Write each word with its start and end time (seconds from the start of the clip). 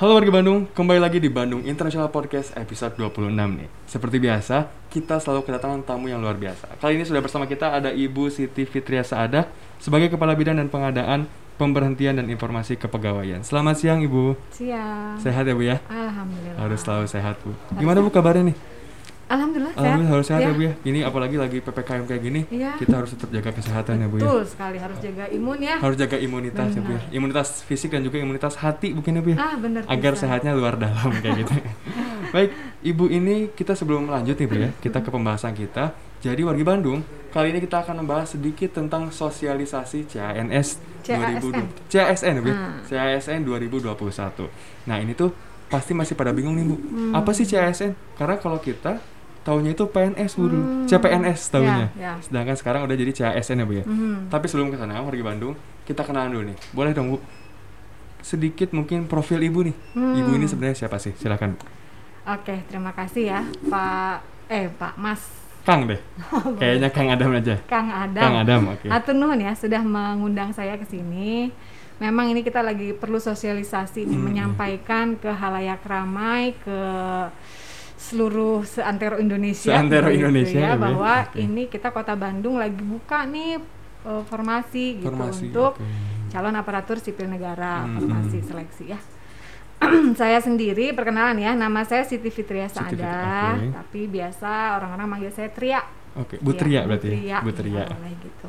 Halo 0.00 0.16
warga 0.16 0.32
Bandung, 0.32 0.64
kembali 0.72 0.96
lagi 0.96 1.20
di 1.20 1.28
Bandung 1.28 1.60
International 1.60 2.08
Podcast 2.08 2.56
episode 2.56 2.96
26 2.96 3.36
nih. 3.36 3.68
Seperti 3.84 4.16
biasa, 4.16 4.88
kita 4.88 5.20
selalu 5.20 5.44
kedatangan 5.44 5.84
tamu 5.84 6.08
yang 6.08 6.24
luar 6.24 6.40
biasa. 6.40 6.72
Kali 6.80 6.96
ini 6.96 7.04
sudah 7.04 7.20
bersama 7.20 7.44
kita 7.44 7.68
ada 7.68 7.92
Ibu 7.92 8.32
Siti 8.32 8.64
Fitria 8.64 9.04
Saadah 9.04 9.44
sebagai 9.76 10.08
Kepala 10.08 10.32
Bidang 10.32 10.56
dan 10.56 10.72
Pengadaan 10.72 11.28
Pemberhentian 11.60 12.16
dan 12.16 12.32
Informasi 12.32 12.80
Kepegawaian. 12.80 13.44
Selamat 13.44 13.76
siang 13.76 14.00
Ibu. 14.00 14.40
Siang. 14.48 15.20
Sehat 15.20 15.44
ya 15.44 15.52
Bu 15.52 15.68
ya? 15.68 15.84
Alhamdulillah. 15.92 16.56
Harus 16.56 16.80
selalu 16.80 17.04
sehat 17.04 17.36
Bu. 17.44 17.52
Gimana 17.76 18.00
Bu 18.00 18.08
kabarnya 18.08 18.56
nih? 18.56 18.79
Alhamdulillah, 19.30 19.72
Alhamdulillah 19.78 20.10
harus 20.10 20.26
sehat 20.26 20.40
ya 20.42 20.50
Ya. 20.50 20.58
Bu 20.58 20.62
ya. 20.66 20.72
Ini 20.82 20.98
apalagi 21.06 21.36
lagi 21.38 21.58
PPKM 21.62 22.02
kayak 22.02 22.22
gini, 22.22 22.40
Iya. 22.50 22.74
kita 22.74 22.98
harus 22.98 23.14
tetap 23.14 23.30
jaga 23.30 23.50
kesehatan 23.54 24.02
ya 24.02 24.06
Bu 24.10 24.16
ya. 24.18 24.22
Betul 24.26 24.42
sekali 24.42 24.78
harus 24.82 24.98
jaga 24.98 25.24
imun 25.30 25.58
ya. 25.62 25.74
Harus 25.78 25.96
jaga 25.96 26.16
imunitas 26.18 26.68
ya 26.74 26.82
Bu 26.82 26.90
ya. 26.90 26.98
Benar. 26.98 27.14
Imunitas 27.14 27.48
fisik 27.62 27.94
dan 27.94 28.02
juga 28.02 28.18
imunitas 28.18 28.58
hati 28.58 28.90
bukan 28.90 29.14
ya 29.14 29.22
Bu 29.22 29.30
ya? 29.30 29.38
Ah, 29.38 29.54
benar. 29.54 29.82
agar 29.86 30.12
bisa. 30.18 30.26
sehatnya 30.26 30.50
luar 30.50 30.74
dalam 30.74 31.14
kayak 31.22 31.46
gitu. 31.46 31.52
Baik, 32.34 32.50
Ibu 32.80 33.04
ini 33.06 33.50
kita 33.54 33.74
sebelum 33.74 34.10
lanjut 34.10 34.34
nih 34.34 34.46
Bu 34.46 34.56
ya, 34.58 34.70
kita 34.78 34.98
ke 34.98 35.10
pembahasan 35.14 35.54
kita. 35.54 35.94
Jadi 36.20 36.42
wargi 36.42 36.64
Bandung, 36.66 37.00
kali 37.30 37.54
ini 37.54 37.62
kita 37.62 37.80
akan 37.80 38.02
membahas 38.04 38.34
sedikit 38.34 38.76
tentang 38.76 39.08
sosialisasi 39.08 40.10
CANS 40.10 40.68
2020. 41.06 41.86
CASN 41.88 42.32
ya 42.34 42.42
Bu 42.42 42.48
ya? 42.50 42.56
Hmm. 42.58 42.82
CASN 42.84 43.40
2021. 43.46 44.50
Nah, 44.84 44.96
ini 44.98 45.14
tuh 45.14 45.30
pasti 45.70 45.94
masih 45.94 46.18
pada 46.18 46.34
bingung 46.34 46.58
nih 46.58 46.66
Bu. 46.66 46.76
Hmm. 46.76 47.12
Apa 47.14 47.30
sih 47.30 47.46
CASN? 47.46 47.94
Karena 48.18 48.36
kalau 48.36 48.58
kita 48.58 48.98
taunya 49.40 49.72
itu 49.72 49.84
PNS 49.88 50.32
Bu 50.36 50.44
dulu. 50.46 50.60
Hmm. 50.62 50.86
CPNS 50.86 51.40
taunya. 51.48 51.88
Ya, 51.96 51.96
ya. 51.96 52.12
Sedangkan 52.20 52.56
sekarang 52.56 52.80
udah 52.84 52.96
jadi 52.96 53.12
CASN 53.12 53.62
ya 53.62 53.66
Bu 53.66 53.74
ya. 53.80 53.84
Mhm. 53.84 54.28
Tapi 54.28 54.46
sebelum 54.46 54.68
ke 54.68 54.76
sana, 54.76 55.00
wargi 55.00 55.24
Bandung, 55.24 55.56
kita 55.84 56.04
kenalan 56.04 56.30
dulu 56.30 56.44
nih. 56.52 56.56
Boleh 56.70 56.92
dong, 56.92 57.06
Bu? 57.14 57.18
Sedikit 58.20 58.76
mungkin 58.76 59.08
profil 59.08 59.40
Ibu 59.40 59.60
nih. 59.72 59.76
Hmm. 59.96 60.12
Ibu 60.12 60.30
ini 60.36 60.46
sebenarnya 60.46 60.76
siapa 60.84 61.00
sih? 61.00 61.16
Silakan. 61.16 61.56
Oke, 62.28 62.68
terima 62.68 62.92
kasih 62.92 63.32
ya, 63.32 63.40
Pak 63.66 64.16
eh 64.50 64.68
Pak 64.68 64.94
Mas 65.00 65.22
Kang 65.64 65.84
deh. 65.88 66.00
Kayaknya 66.60 66.88
Kang 66.92 67.08
Adam 67.12 67.30
aja. 67.36 67.56
Kang 67.68 67.88
Adam. 67.88 68.20
Kang 68.20 68.36
Adam, 68.40 68.60
oke. 68.76 69.12
Nuhun 69.12 69.40
ya 69.40 69.52
sudah 69.52 69.80
mengundang 69.84 70.52
saya 70.56 70.76
ke 70.80 70.88
sini. 70.88 71.52
Memang 72.00 72.32
ini 72.32 72.40
kita 72.40 72.64
lagi 72.64 72.96
perlu 72.96 73.20
sosialisasi 73.20 74.08
Hmm. 74.08 74.24
menyampaikan 74.24 75.20
ke 75.20 75.28
halayak 75.28 75.84
ramai 75.84 76.56
ke 76.64 76.80
seluruh 78.00 78.64
seantero 78.64 79.20
Indonesia, 79.20 79.76
Seantero 79.76 80.08
gitu 80.08 80.24
Indonesia 80.24 80.56
ya, 80.56 80.72
ya, 80.72 80.74
ya? 80.74 80.80
bahwa 80.80 81.12
Oke. 81.28 81.36
ini 81.36 81.68
kita 81.68 81.92
Kota 81.92 82.16
Bandung 82.16 82.56
lagi 82.56 82.80
buka 82.80 83.28
nih 83.28 83.60
eh, 84.02 84.22
formasi 84.24 85.04
gitu 85.04 85.12
Formasi, 85.12 85.52
untuk 85.52 85.76
oke. 85.76 85.84
calon 86.32 86.56
aparatur 86.56 86.96
sipil 86.96 87.28
negara 87.28 87.84
Hmm, 87.84 88.00
formasi 88.00 88.40
hmm. 88.40 88.46
seleksi 88.48 88.84
ya. 88.88 89.00
saya 90.20 90.40
sendiri 90.40 90.92
perkenalan 90.92 91.40
ya, 91.40 91.52
nama 91.52 91.84
saya 91.84 92.04
Siti 92.04 92.28
Fitria 92.28 92.68
Saada, 92.68 93.56
oke. 93.56 93.68
tapi 93.72 94.00
biasa 94.08 94.76
orang-orang 94.76 95.06
manggil 95.08 95.32
saya 95.32 95.48
Tria. 95.48 95.80
Oke, 96.16 96.36
Bu 96.40 96.52
Ya, 96.52 96.58
Tria 96.58 96.80
Bu 96.84 96.88
berarti. 96.88 97.08
Tria, 97.08 97.24
ya? 97.24 97.38
Bu 97.40 97.50
Tria. 97.52 97.84
ya, 97.84 97.84
boleh 97.88 98.12
gitu. 98.18 98.48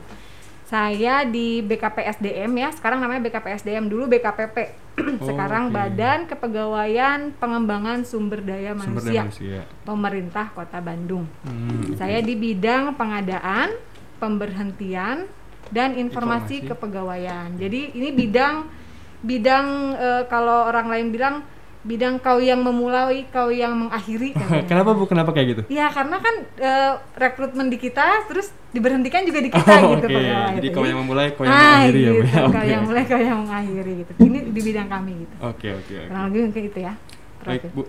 Saya 0.72 1.28
di 1.28 1.60
BKPSDM 1.60 2.48
ya, 2.56 2.72
sekarang 2.72 3.04
namanya 3.04 3.28
BKPSDM 3.28 3.92
dulu 3.92 4.08
BKPP. 4.08 4.72
sekarang 5.28 5.68
oke. 5.68 5.76
Badan 5.76 6.32
Kepegawaian 6.32 7.36
Pengembangan 7.36 8.08
Sumber 8.08 8.40
Daya 8.40 8.72
Sumber 8.80 9.04
Manusia, 9.04 9.12
daya 9.12 9.28
manusia. 9.28 9.60
Pemerintah 9.84 10.48
Kota 10.56 10.80
Bandung. 10.80 11.28
Hmm, 11.44 11.92
Saya 12.00 12.24
di 12.24 12.40
bidang 12.40 12.96
pengadaan, 12.96 13.76
pemberhentian, 14.24 15.28
dan 15.76 16.00
informasi, 16.00 16.64
Informasi. 16.64 16.70
kepegawaian. 16.72 17.52
Jadi 17.60 17.92
ini 17.92 18.10
bidang 18.16 18.72
bidang 19.28 19.68
eh, 20.00 20.24
kalau 20.32 20.72
orang 20.72 20.88
lain 20.88 21.12
bilang 21.12 21.36
bidang 21.82 22.18
kau 22.18 22.38
yang 22.38 22.60
memulai, 22.60 23.26
kau 23.28 23.50
yang 23.50 23.74
mengakhiri. 23.76 24.38
Kenapa 24.70 24.94
Bu? 24.94 25.06
Kenapa 25.06 25.32
kayak 25.32 25.48
gitu? 25.50 25.62
Ya 25.68 25.90
karena 25.90 26.18
kan 26.18 26.36
eh, 26.56 26.94
rekrutmen 27.16 27.68
di 27.68 27.78
kita 27.78 28.26
terus 28.26 28.50
diberhentikan 28.70 29.26
juga 29.26 29.42
di 29.42 29.50
kita 29.54 29.74
Oh, 29.82 29.98
gitu 29.98 30.06
pegawai 30.06 30.56
jadi 30.56 30.68
itu. 30.68 30.76
kau 30.76 30.86
yang 30.86 31.00
memulai, 31.02 31.34
kau 31.34 31.42
yang 31.42 31.52
Ah, 31.52 31.62
mengakhiri 31.82 32.00
ya 32.00 32.12
Bu 32.12 32.16
gitu, 32.16 32.28
ya. 32.28 32.34
Kau 32.38 32.50
Oke. 32.54 32.62
yang 32.68 32.84
mulai, 32.86 33.04
kau 33.04 33.18
yang 33.20 33.40
mengakhiri 33.42 33.94
gitu. 34.00 34.12
Ini 34.20 34.38
di 34.48 34.62
bidang 34.62 34.88
kami 34.88 35.12
gitu. 35.20 35.34
Oke, 35.42 35.68
oke, 35.74 35.94
oke. 35.96 36.08
Kurang 36.08 36.24
lebih 36.30 36.42
mungkin 36.48 36.64
itu 36.66 36.80
ya. 36.80 36.94
Baik. 37.42 37.62
Bu. 37.72 37.84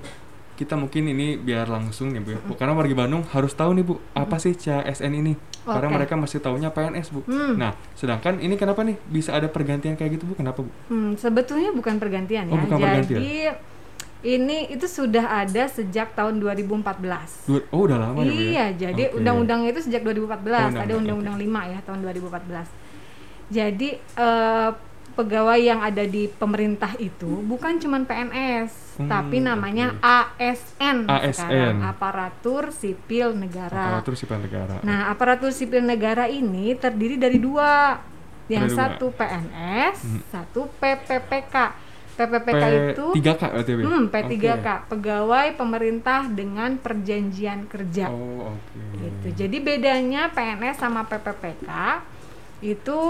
Kita 0.53 0.77
mungkin 0.77 1.03
ini 1.07 1.37
biar 1.37 1.67
langsung 1.67 2.13
ya 2.13 2.21
Bu. 2.21 2.33
ya. 2.33 2.39
Bu, 2.41 2.53
Karena 2.55 2.73
warga 2.73 2.95
Bandung 2.95 3.25
harus 3.29 3.53
tahu 3.53 3.73
nih 3.73 3.85
Bu, 3.85 3.95
apa 4.13 4.37
sih 4.37 4.53
CASN 4.55 5.13
ini? 5.13 5.33
Karena 5.63 5.87
Oke. 5.87 5.95
mereka 5.95 6.15
masih 6.15 6.39
taunya 6.39 6.69
PNS 6.69 7.09
Bu. 7.09 7.21
Hmm. 7.25 7.55
Nah, 7.55 7.77
sedangkan 7.93 8.37
ini 8.37 8.57
kenapa 8.57 8.83
nih 8.83 8.97
bisa 9.05 9.31
ada 9.31 9.47
pergantian 9.47 9.95
kayak 9.95 10.17
gitu 10.17 10.25
Bu? 10.25 10.35
Kenapa 10.35 10.61
Bu? 10.61 10.71
Hmm, 10.87 11.13
sebetulnya 11.15 11.71
bukan 11.71 11.97
pergantian 11.97 12.49
Oh, 12.49 12.57
ya. 12.57 12.63
bukan 12.63 12.77
pergantian. 12.79 13.21
Ini 14.23 14.71
itu 14.71 14.87
sudah 14.87 15.43
ada 15.43 15.67
sejak 15.67 16.15
tahun 16.15 16.39
2014. 16.39 17.43
Dua- 17.43 17.67
oh, 17.69 17.85
udah 17.85 17.99
lama 17.99 18.19
ya 18.19 18.25
Bu 18.25 18.31
ya? 18.33 18.39
Iya, 18.41 18.67
jadi 18.81 19.03
Oke. 19.05 19.19
undang-undangnya 19.19 19.71
itu 19.71 19.83
sejak 19.83 20.03
2014. 20.03 20.71
Oh, 20.71 20.79
ada 20.79 20.93
undang-undang, 20.95 21.35
undang-undang 21.35 21.37
5 21.37 21.67
ya 21.67 21.79
tahun 21.83 21.99
2014. 22.01 22.69
Jadi 23.51 23.89
eh, 23.99 24.71
pegawai 25.13 25.59
yang 25.61 25.83
ada 25.83 26.01
di 26.03 26.25
pemerintah 26.31 26.95
itu 26.97 27.43
bukan 27.43 27.77
cuma 27.77 28.01
PNS, 28.01 28.95
Hmm, 28.95 29.09
tapi 29.09 29.41
namanya 29.41 29.93
oke. 29.93 30.05
ASN, 30.39 30.99
ASN. 31.05 31.33
sekarang, 31.35 31.79
aparatur 31.83 32.63
sipil 32.71 33.33
negara. 33.33 33.99
Aparatur 33.99 34.15
sipil 34.15 34.39
negara. 34.39 34.81
Nah, 34.81 35.09
aparatur 35.09 35.51
sipil 35.51 35.83
negara 35.83 36.25
ini 36.25 36.73
terdiri 36.75 37.17
dari 37.17 37.37
dua. 37.37 37.99
Yang 38.47 38.69
dua. 38.69 38.79
satu 38.79 39.07
PNS, 39.11 39.97
Hmm. 40.03 40.21
satu 40.29 40.61
PPPK. 40.77 41.57
PPPK 42.13 42.65
itu 42.93 43.05
P3K 43.15 43.43
berarti 43.43 43.71
ya 43.71 43.75
ya? 43.75 43.85
hmm, 43.85 44.05
P3K, 44.07 44.45
Oke. 44.53 44.75
pegawai 44.91 45.47
pemerintah 45.55 46.21
dengan 46.27 46.77
perjanjian 46.77 47.65
kerja. 47.67 48.07
Oh, 48.07 48.53
oke. 48.53 48.81
Gitu. 48.95 49.27
Jadi 49.39 49.57
bedanya 49.59 50.29
PNS 50.29 50.77
sama 50.79 51.03
PPPK 51.03 51.69
itu 52.61 53.01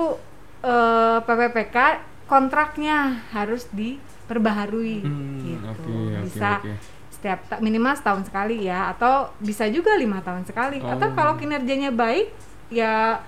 eh, 0.60 1.18
PPPK 1.18 1.76
kontraknya 2.24 2.98
harus 3.30 3.66
diperbaharui 3.68 5.02
Hmm, 5.02 5.42
gitu. 5.44 5.66
oke, 5.68 6.22
Bisa 6.22 6.58
oke. 6.58 6.72
setiap 7.12 7.38
ta- 7.46 7.58
minimal 7.58 7.92
setahun 7.92 8.24
sekali 8.24 8.64
ya 8.64 8.88
atau 8.88 9.30
bisa 9.38 9.66
juga 9.66 9.92
lima 9.94 10.18
tahun 10.18 10.42
sekali 10.42 10.78
atau 10.78 11.06
Oh. 11.06 11.12
kalau 11.12 11.34
kinerjanya 11.34 11.90
baik 11.90 12.30
ya 12.68 13.18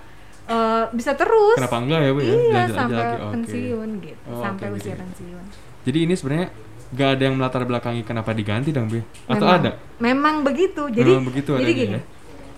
eh, 0.45 0.85
bisa 0.89 1.13
terus 1.13 1.57
Kenapa 1.57 1.77
enggak 1.77 1.99
ya 1.99 2.09
Bu 2.09 2.19
ya? 2.19 2.25
iya 2.25 2.35
Lanjut 2.35 2.55
aja 2.65 2.75
sampai 2.77 3.05
lagi. 3.11 3.31
Pensiun 3.33 3.89
gitu 3.99 4.27
Oh, 4.27 4.41
sampai 4.41 4.65
oke, 4.65 4.75
usia 4.75 4.87
gitu. 4.87 5.01
pensiun 5.01 5.45
Jadi 5.85 5.97
ini 6.01 6.13
sebenarnya 6.13 6.49
gak 6.91 7.09
ada 7.13 7.23
yang 7.23 7.35
melatar 7.35 7.61
belakangi 7.61 8.01
kenapa 8.01 8.31
diganti 8.31 8.69
dong 8.69 8.89
ya? 8.89 9.01
Atau 9.25 9.45
memang, 9.45 9.59
ada? 9.59 9.71
memang 9.97 10.35
begitu 10.41 10.81
jadi 10.87 11.05
Memang 11.07 11.25
begitu 11.25 11.49
jadi 11.53 11.71
gini 11.71 11.93
ya? 11.93 12.01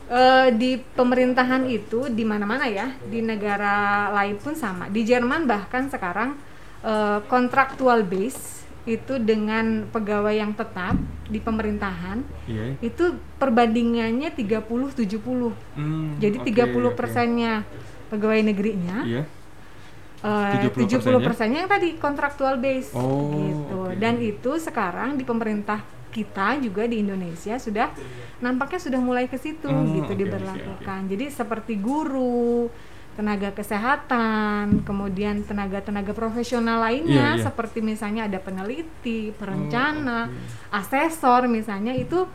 eh, 0.10 0.48
di 0.54 0.72
pemerintahan 0.80 1.64
itu 1.66 2.08
di 2.08 2.24
mana-mana 2.24 2.66
ya 2.66 2.88
di 3.04 3.20
negara 3.20 3.76
lain 4.14 4.36
pun 4.38 4.54
sama 4.54 4.88
di 4.88 5.04
Jerman 5.04 5.44
bahkan 5.44 5.88
sekarang 5.88 6.40
eh, 6.82 7.20
kontraktual 7.26 8.02
base 8.02 8.56
itu 8.86 9.20
dengan 9.20 9.84
pegawai 9.86 10.32
yang 10.32 10.56
tetap 10.56 10.96
di 11.26 11.40
pemerintahan 11.40 12.24
Iya. 12.48 12.80
itu 12.80 13.04
perbandingannya 13.36 14.32
30-70 14.32 15.52
Hmm, 15.76 16.16
jadi 16.18 16.38
oke, 16.38 16.48
30 16.48 16.72
oke. 16.86 16.96
persennya 16.96 17.68
pegawai 18.08 18.40
negerinya 18.42 19.04
Iya. 19.04 19.24
Eh, 20.20 20.66
70 20.66 20.98
70 21.00 21.22
persennya? 21.22 21.60
yang 21.62 21.70
tadi 21.70 21.96
kontraktual 21.96 22.58
base. 22.58 22.92
Oh, 22.94 23.30
gitu. 23.32 23.78
oke. 23.86 23.96
dan 23.98 24.18
itu 24.18 24.52
sekarang 24.58 25.16
di 25.16 25.24
pemerintah 25.24 25.82
kita 26.08 26.58
juga 26.58 26.86
di 26.86 27.00
Indonesia 27.00 27.58
sudah 27.58 27.94
nampaknya 28.38 28.80
sudah 28.80 28.98
mulai 28.98 29.26
ke 29.26 29.36
situ 29.36 29.66
Oh, 29.66 29.86
gitu 29.88 30.10
oke, 30.10 30.18
diberlakukan. 30.18 31.00
jadi 31.08 31.30
seperti 31.30 31.78
guru 31.78 32.70
tenaga 33.14 33.50
kesehatan 33.50 34.82
kemudian 34.82 35.42
tenaga-tenaga 35.42 36.14
profesional 36.14 36.78
lainnya 36.80 37.34
Iya, 37.34 37.38
iya. 37.38 37.44
seperti 37.44 37.82
misalnya 37.82 38.26
ada 38.26 38.38
peneliti 38.38 39.30
perencana 39.32 40.30
Oh, 40.30 40.78
asesor 40.78 41.46
misalnya 41.48 41.94
itu 41.94 42.26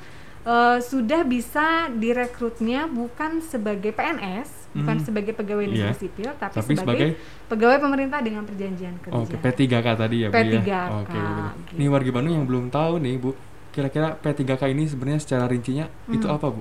eh, 0.43 0.79
sudah 0.81 1.23
bisa 1.23 1.67
direkrutnya 1.93 2.87
bukan 2.87 3.39
sebagai 3.41 3.91
PNS 3.91 4.51
bukan 4.73 4.97
Hmm. 4.97 5.05
sebagai 5.05 5.33
pegawai 5.33 5.67
negeri 5.67 5.85
Iya. 5.87 5.95
sipil 5.95 6.29
tapi, 6.35 6.55
Tapi 6.55 6.73
sebagai, 6.73 7.09
sebagai 7.13 7.47
pegawai 7.47 7.79
pemerintah 7.79 8.19
dengan 8.19 8.43
perjanjian 8.43 8.97
kerja. 8.99 9.15
Oke, 9.15 9.37
P3K 9.37 9.87
tadi 9.95 10.17
ya, 10.19 10.29
Bu 10.29 10.33
ya. 10.33 10.41
P3K, 10.41 10.71
Oke, 10.97 11.13
begitu. 11.13 11.61
gitu. 11.63 11.77
Nih 11.77 11.89
warga 11.89 12.11
Bandung 12.11 12.35
yang 12.35 12.47
belum 12.47 12.65
tahu 12.69 12.95
nih, 12.99 13.15
Bu. 13.17 13.31
Kira-kira 13.69 14.13
P3K 14.15 14.63
ini 14.67 14.85
sebenarnya 14.85 15.21
secara 15.21 15.45
rincinya 15.45 15.87
itu 16.07 16.25
Hmm. 16.25 16.37
apa, 16.37 16.47
Bu? 16.51 16.61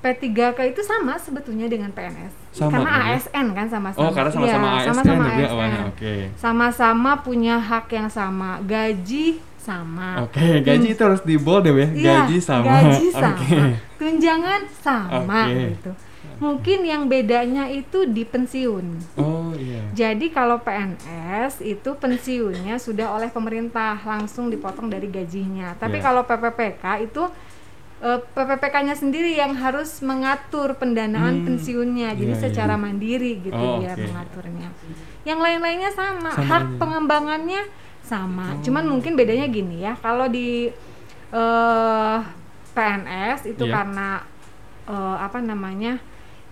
P3K 0.00 0.34
itu 0.66 0.82
sama 0.82 1.14
sebetulnya 1.16 1.70
dengan 1.70 1.88
PNS. 1.88 2.34
Sama, 2.50 2.74
karena 2.74 2.90
ya? 2.90 3.02
ASN 3.14 3.46
kan 3.52 3.66
sama-sama. 3.70 4.02
Oh, 4.02 4.10
karena 4.10 4.30
sama-sama 4.30 4.66
Iya, 4.66 4.74
ASN 4.74 4.86
sama-sama 4.92 5.14
ya, 5.14 5.22
Bu 5.22 5.30
ya, 5.30 5.38
ASN. 5.38 5.54
awalnya. 5.54 5.80
Oke. 5.86 6.14
Sama-sama 6.36 7.10
punya 7.16 7.54
hak 7.56 7.86
yang 7.88 8.10
sama, 8.10 8.58
gaji 8.60 9.38
sama. 9.62 10.26
Oke, 10.26 10.58
gaji 10.60 10.88
itu 10.90 10.98
harus 11.00 11.22
di 11.22 11.38
bold 11.38 11.62
ya, 11.62 11.72
ya. 11.72 11.86
Iya, 11.86 11.86
Gaji 12.18 12.38
sama. 12.38 12.66
Gaji 12.66 13.06
sama. 13.14 13.38
Oke. 13.38 13.58
Tunjangan 13.96 14.60
sama 14.76 15.40
Oke. 15.46 15.62
gitu. 15.70 15.90
Mungkin 16.38 16.78
yang 16.82 17.06
bedanya 17.06 17.70
itu 17.70 18.02
di 18.04 18.26
pensiun. 18.26 19.14
Oh 19.14 19.54
iya. 19.54 19.86
Jadi 19.94 20.26
kalau 20.28 20.58
PNS 20.58 21.62
itu 21.62 21.94
pensiunnya 21.94 22.76
sudah 22.76 23.14
oleh 23.14 23.30
pemerintah 23.30 23.94
langsung 24.02 24.50
dipotong 24.50 24.90
dari 24.90 25.06
gajinya. 25.06 25.78
Tapi 25.78 25.96
Iya. 25.96 26.04
kalau 26.04 26.22
PPPK 26.22 26.82
itu 27.00 27.22
eh, 28.02 28.18
PPPK-nya 28.18 28.98
sendiri 28.98 29.38
yang 29.38 29.54
harus 29.54 30.02
mengatur 30.02 30.74
pendanaan 30.74 31.38
Hmm, 31.38 31.46
pensiunnya. 31.46 32.10
Jadi 32.12 32.26
iya, 32.28 32.34
iya. 32.34 32.42
secara 32.42 32.74
mandiri 32.74 33.38
gitu 33.38 33.54
Oh, 33.54 33.78
dia 33.78 33.94
oke. 33.94 34.02
mengaturnya. 34.02 34.68
Yang 35.22 35.38
lain-lainnya 35.38 35.90
sama, 35.94 36.34
Sama 36.34 36.42
hak 36.42 36.62
aja. 36.66 36.78
pengembangannya 36.82 37.62
sama. 38.02 38.54
Oh. 38.54 38.62
Cuman 38.62 38.84
mungkin 38.86 39.14
bedanya 39.14 39.46
gini 39.46 39.82
ya. 39.82 39.94
Kalau 39.96 40.26
di 40.26 40.68
eh, 41.32 42.18
PNS 42.72 43.48
itu 43.48 43.64
Iya. 43.64 43.72
karena 43.72 44.08
eh, 44.86 45.16
apa 45.18 45.38
namanya? 45.40 45.98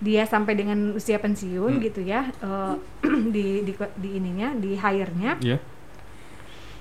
dia 0.01 0.25
sampai 0.25 0.57
dengan 0.57 0.97
usia 0.97 1.21
pensiun 1.21 1.77
Hmm. 1.77 1.83
gitu 1.85 2.01
ya 2.01 2.25
eh, 2.33 2.73
di, 3.37 3.61
di 3.61 3.69
di 4.01 4.09
ininya 4.17 4.49
di 4.57 4.73
hire-nya 4.73 5.37
Iya. 5.37 5.61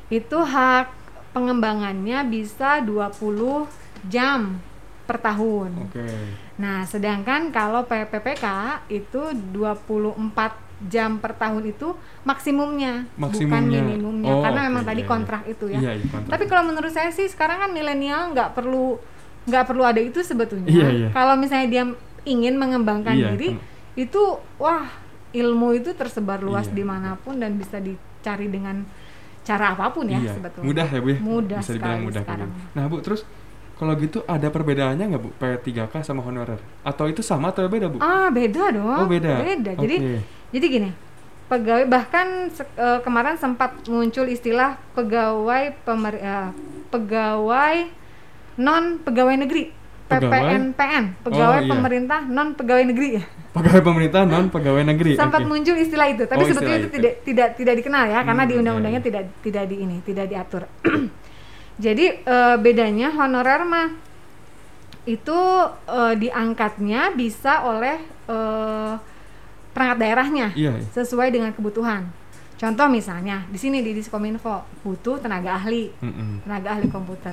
itu 0.09 0.39
hak 0.41 0.89
pengembangannya 1.31 2.25
bisa 2.27 2.81
20 2.81 3.69
jam 4.09 4.57
per 5.05 5.21
tahun. 5.21 5.91
Oke. 5.91 6.07
Nah, 6.57 6.89
sedangkan 6.89 7.53
kalau 7.53 7.85
PPPK 7.85 8.47
itu 8.89 9.23
24 9.53 10.70
jam 10.81 11.21
per 11.21 11.37
tahun 11.37 11.61
itu 11.69 11.93
maksimumnya, 12.25 13.05
bukan 13.13 13.21
Maksimumnya. 13.29 13.81
minimumnya 13.85 14.33
Oh, 14.33 14.41
karena 14.41 14.61
memang 14.65 14.81
tadi 14.81 15.03
iya, 15.03 15.05
iya. 15.05 15.13
kontrak 15.13 15.43
itu 15.45 15.65
ya. 15.69 15.79
Iya, 15.79 15.93
iya, 16.01 16.07
kontrak. 16.09 16.31
Tapi 16.33 16.45
kalau 16.49 16.63
menurut 16.65 16.89
saya 16.89 17.13
sih 17.13 17.29
sekarang 17.29 17.61
kan 17.61 17.71
milenial 17.71 18.33
nggak 18.33 18.57
perlu 18.57 18.97
nggak 19.45 19.65
perlu 19.67 19.83
ada 19.85 20.01
itu 20.01 20.25
sebetulnya. 20.25 20.69
Iya, 20.69 20.89
iya. 20.89 21.09
Kalau 21.13 21.37
misalnya 21.37 21.69
dia 21.69 21.85
ingin 22.25 22.57
mengembangkan 22.57 23.13
Iya, 23.13 23.33
diri, 23.33 23.57
kan. 23.57 23.61
itu 23.97 24.23
wah 24.57 24.89
ilmu 25.33 25.73
itu 25.75 25.93
tersebar 25.93 26.41
luas 26.41 26.69
Iya. 26.69 26.77
di 26.77 26.85
mana 26.85 27.17
pun 27.17 27.37
dan 27.37 27.57
bisa 27.57 27.77
dicari 27.77 28.49
dengan 28.49 28.85
cara 29.41 29.73
apa 29.73 29.89
pun 29.91 30.05
ya 30.05 30.17
iya. 30.17 30.33
sebetulnya. 30.33 30.65
Mudah 30.69 30.87
ya, 30.87 30.99
Bu 31.01 31.09
ya? 31.09 31.19
Mudah 31.21 31.59
Bisa 31.61 31.73
dibilang 31.73 31.89
sekali 31.93 32.05
mudah 32.05 32.23
kayak 32.23 32.29
sekarang. 32.29 32.51
gitu. 32.51 32.77
Nah, 32.77 32.85
Bu, 32.89 32.97
terus 33.01 33.21
kalau 33.77 33.93
gitu 33.97 34.19
ada 34.25 34.49
perbedaannya 34.49 35.05
nggak, 35.09 35.23
Bu? 35.23 35.31
P3K 35.37 35.93
sama 36.01 36.21
honorer? 36.21 36.61
Atau 36.85 37.09
itu 37.09 37.21
sama 37.21 37.49
atau 37.49 37.65
beda, 37.65 37.89
Bu? 37.89 37.97
Ah 37.99 38.29
beda 38.29 38.65
dong. 38.71 38.85
Oh, 39.05 39.09
beda. 39.09 39.41
Jadi 39.41 39.53
Oke. 39.57 39.81
jadi 39.81 39.97
gini, 40.59 40.91
pegawai 41.47 41.87
bahkan 41.87 42.51
eh, 42.51 42.99
kemarin 43.07 43.39
sempat 43.39 43.87
muncul 43.87 44.27
istilah 44.27 44.79
pegawai 44.99 45.75
pemer, 45.87 46.15
eh, 46.19 46.51
pegawai 46.91 47.77
non 48.59 48.99
pegawai 49.03 49.37
negeri. 49.47 49.79
PPNPN, 50.11 51.23
pegawai 51.23 51.63
Oh, 51.63 51.67
iya. 51.67 51.71
pemerintah 51.71 52.21
non 52.27 52.59
pegawai 52.59 52.83
negeri 52.83 53.23
ya. 53.23 53.25
Pegawai 53.55 53.83
pemerintah 53.83 54.27
non 54.27 54.51
pegawai 54.51 54.83
negeri. 54.83 55.15
Sempat 55.15 55.43
Oke. 55.43 55.51
muncul 55.51 55.75
istilah 55.79 56.07
itu, 56.11 56.27
tapi 56.27 56.43
Oh, 56.43 56.47
sebetulnya 56.51 56.79
itu, 56.83 56.91
itu. 56.91 56.95
tidak 56.99 57.15
tidak 57.23 57.49
tidak 57.55 57.75
dikenal 57.83 58.05
ya, 58.11 58.19
karena 58.27 58.43
Hmm, 58.43 58.51
di 58.51 58.55
iya, 58.55 58.61
undang-undangnya 58.63 59.03
iya. 59.03 59.09
tidak 59.11 59.23
tidak 59.43 59.65
di 59.71 59.77
ini, 59.79 59.97
tidak 60.03 60.27
diatur. 60.31 60.63
Jadi 61.85 62.07
eh, 62.27 62.57
bedanya 62.59 63.09
honorer 63.15 63.63
mah 63.67 63.89
itu 65.07 65.41
eh, 65.87 66.15
diangkatnya 66.19 67.15
bisa 67.15 67.67
oleh 67.67 67.99
eh, 68.27 68.93
perangkat 69.71 69.99
daerahnya 69.99 70.49
Iya, 70.53 70.73
iya. 70.75 70.87
sesuai 70.93 71.29
dengan 71.29 71.51
kebutuhan. 71.51 72.11
Contoh 72.55 72.87
misalnya 72.87 73.47
di 73.47 73.57
sini 73.57 73.81
di 73.81 73.93
Diskominfo 73.93 74.53
butuh 74.81 75.17
tenaga 75.17 75.57
ahli, 75.57 75.89
Mm-mm. 75.97 76.45
tenaga 76.45 76.75
ahli 76.75 76.89
komputer. 76.89 77.33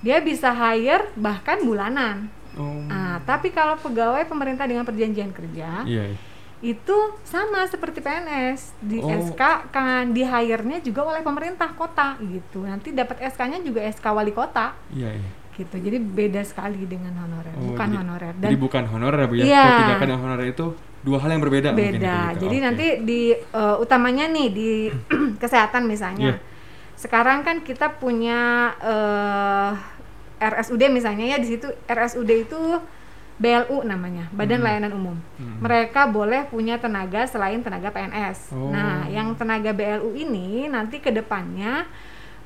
Dia 0.00 0.18
bisa 0.18 0.50
hire 0.50 1.12
bahkan 1.14 1.60
bulanan. 1.60 2.26
Oh. 2.52 2.80
Nah, 2.82 3.20
tapi 3.22 3.48
kalau 3.48 3.76
pegawai 3.76 4.24
pemerintah 4.24 4.64
dengan 4.64 4.82
perjanjian 4.82 5.30
kerja 5.30 5.84
Iya, 5.84 6.04
iya. 6.06 6.18
itu 6.62 6.96
sama 7.22 7.64
seperti 7.64 7.98
PNS 7.98 8.76
di 8.78 8.98
Oh. 8.98 9.08
SK 9.08 9.40
kan 9.68 10.08
di 10.08 10.20
hire-nya 10.20 10.78
juga 10.78 11.04
oleh 11.06 11.20
pemerintah 11.20 11.68
kota 11.70 12.16
gitu. 12.22 12.62
Nanti 12.62 12.90
dapat 12.90 13.20
SK-nya 13.20 13.60
juga 13.60 13.80
SK 13.82 14.04
wali 14.06 14.30
kota 14.30 14.72
Iya, 14.88 15.10
iya. 15.12 15.30
gitu. 15.54 15.76
Jadi 15.76 15.96
beda 15.96 16.40
sekali 16.42 16.84
dengan 16.84 17.12
honorer, 17.18 17.56
Oh, 17.56 17.72
bukan 17.72 17.86
jadi- 17.86 17.98
honorer. 17.98 18.34
Jadi 18.38 18.56
bukan 18.56 18.84
honorer 18.86 19.18
ya, 19.18 19.26
Bu 19.26 19.34
ya? 19.34 19.44
Iya. 19.44 19.64
P3K 19.68 20.02
dan 20.06 20.18
honorer 20.18 20.46
itu 20.46 20.66
dua 21.02 21.18
hal 21.18 21.34
yang 21.34 21.42
berbeda 21.42 21.74
mungkin 21.74 21.98
beda. 21.98 22.16
gitu. 22.34 22.46
Jadi 22.46 22.56
Oke. 22.56 22.64
nanti 22.64 22.86
di 23.02 23.20
eh, 23.34 23.76
utamanya 23.82 24.30
nih 24.30 24.48
di 24.54 24.70
kesehatan 25.42 25.84
misalnya. 25.86 26.38
Iya. 26.38 26.50
Sekarang 26.94 27.42
kan 27.42 27.66
kita 27.66 27.98
punya 27.98 28.72
eh, 28.78 29.70
RSUD 30.42 30.82
misalnya 30.90 31.34
ya 31.34 31.38
di 31.38 31.46
situ 31.46 31.70
RSUD 31.86 32.30
itu 32.30 32.58
BLU 33.42 33.82
namanya, 33.82 34.30
Badan 34.30 34.62
Hmm. 34.62 34.66
Layanan 34.70 34.92
Umum. 34.94 35.16
Hmm. 35.40 35.58
Mereka 35.58 36.06
boleh 36.14 36.46
punya 36.46 36.78
tenaga 36.78 37.26
selain 37.26 37.58
tenaga 37.58 37.90
PNS. 37.90 38.54
Oh. 38.54 38.70
Nah, 38.70 39.10
yang 39.10 39.34
tenaga 39.34 39.74
BLU 39.74 40.14
ini 40.14 40.70
nanti 40.70 41.02
ke 41.02 41.10
depannya 41.10 41.82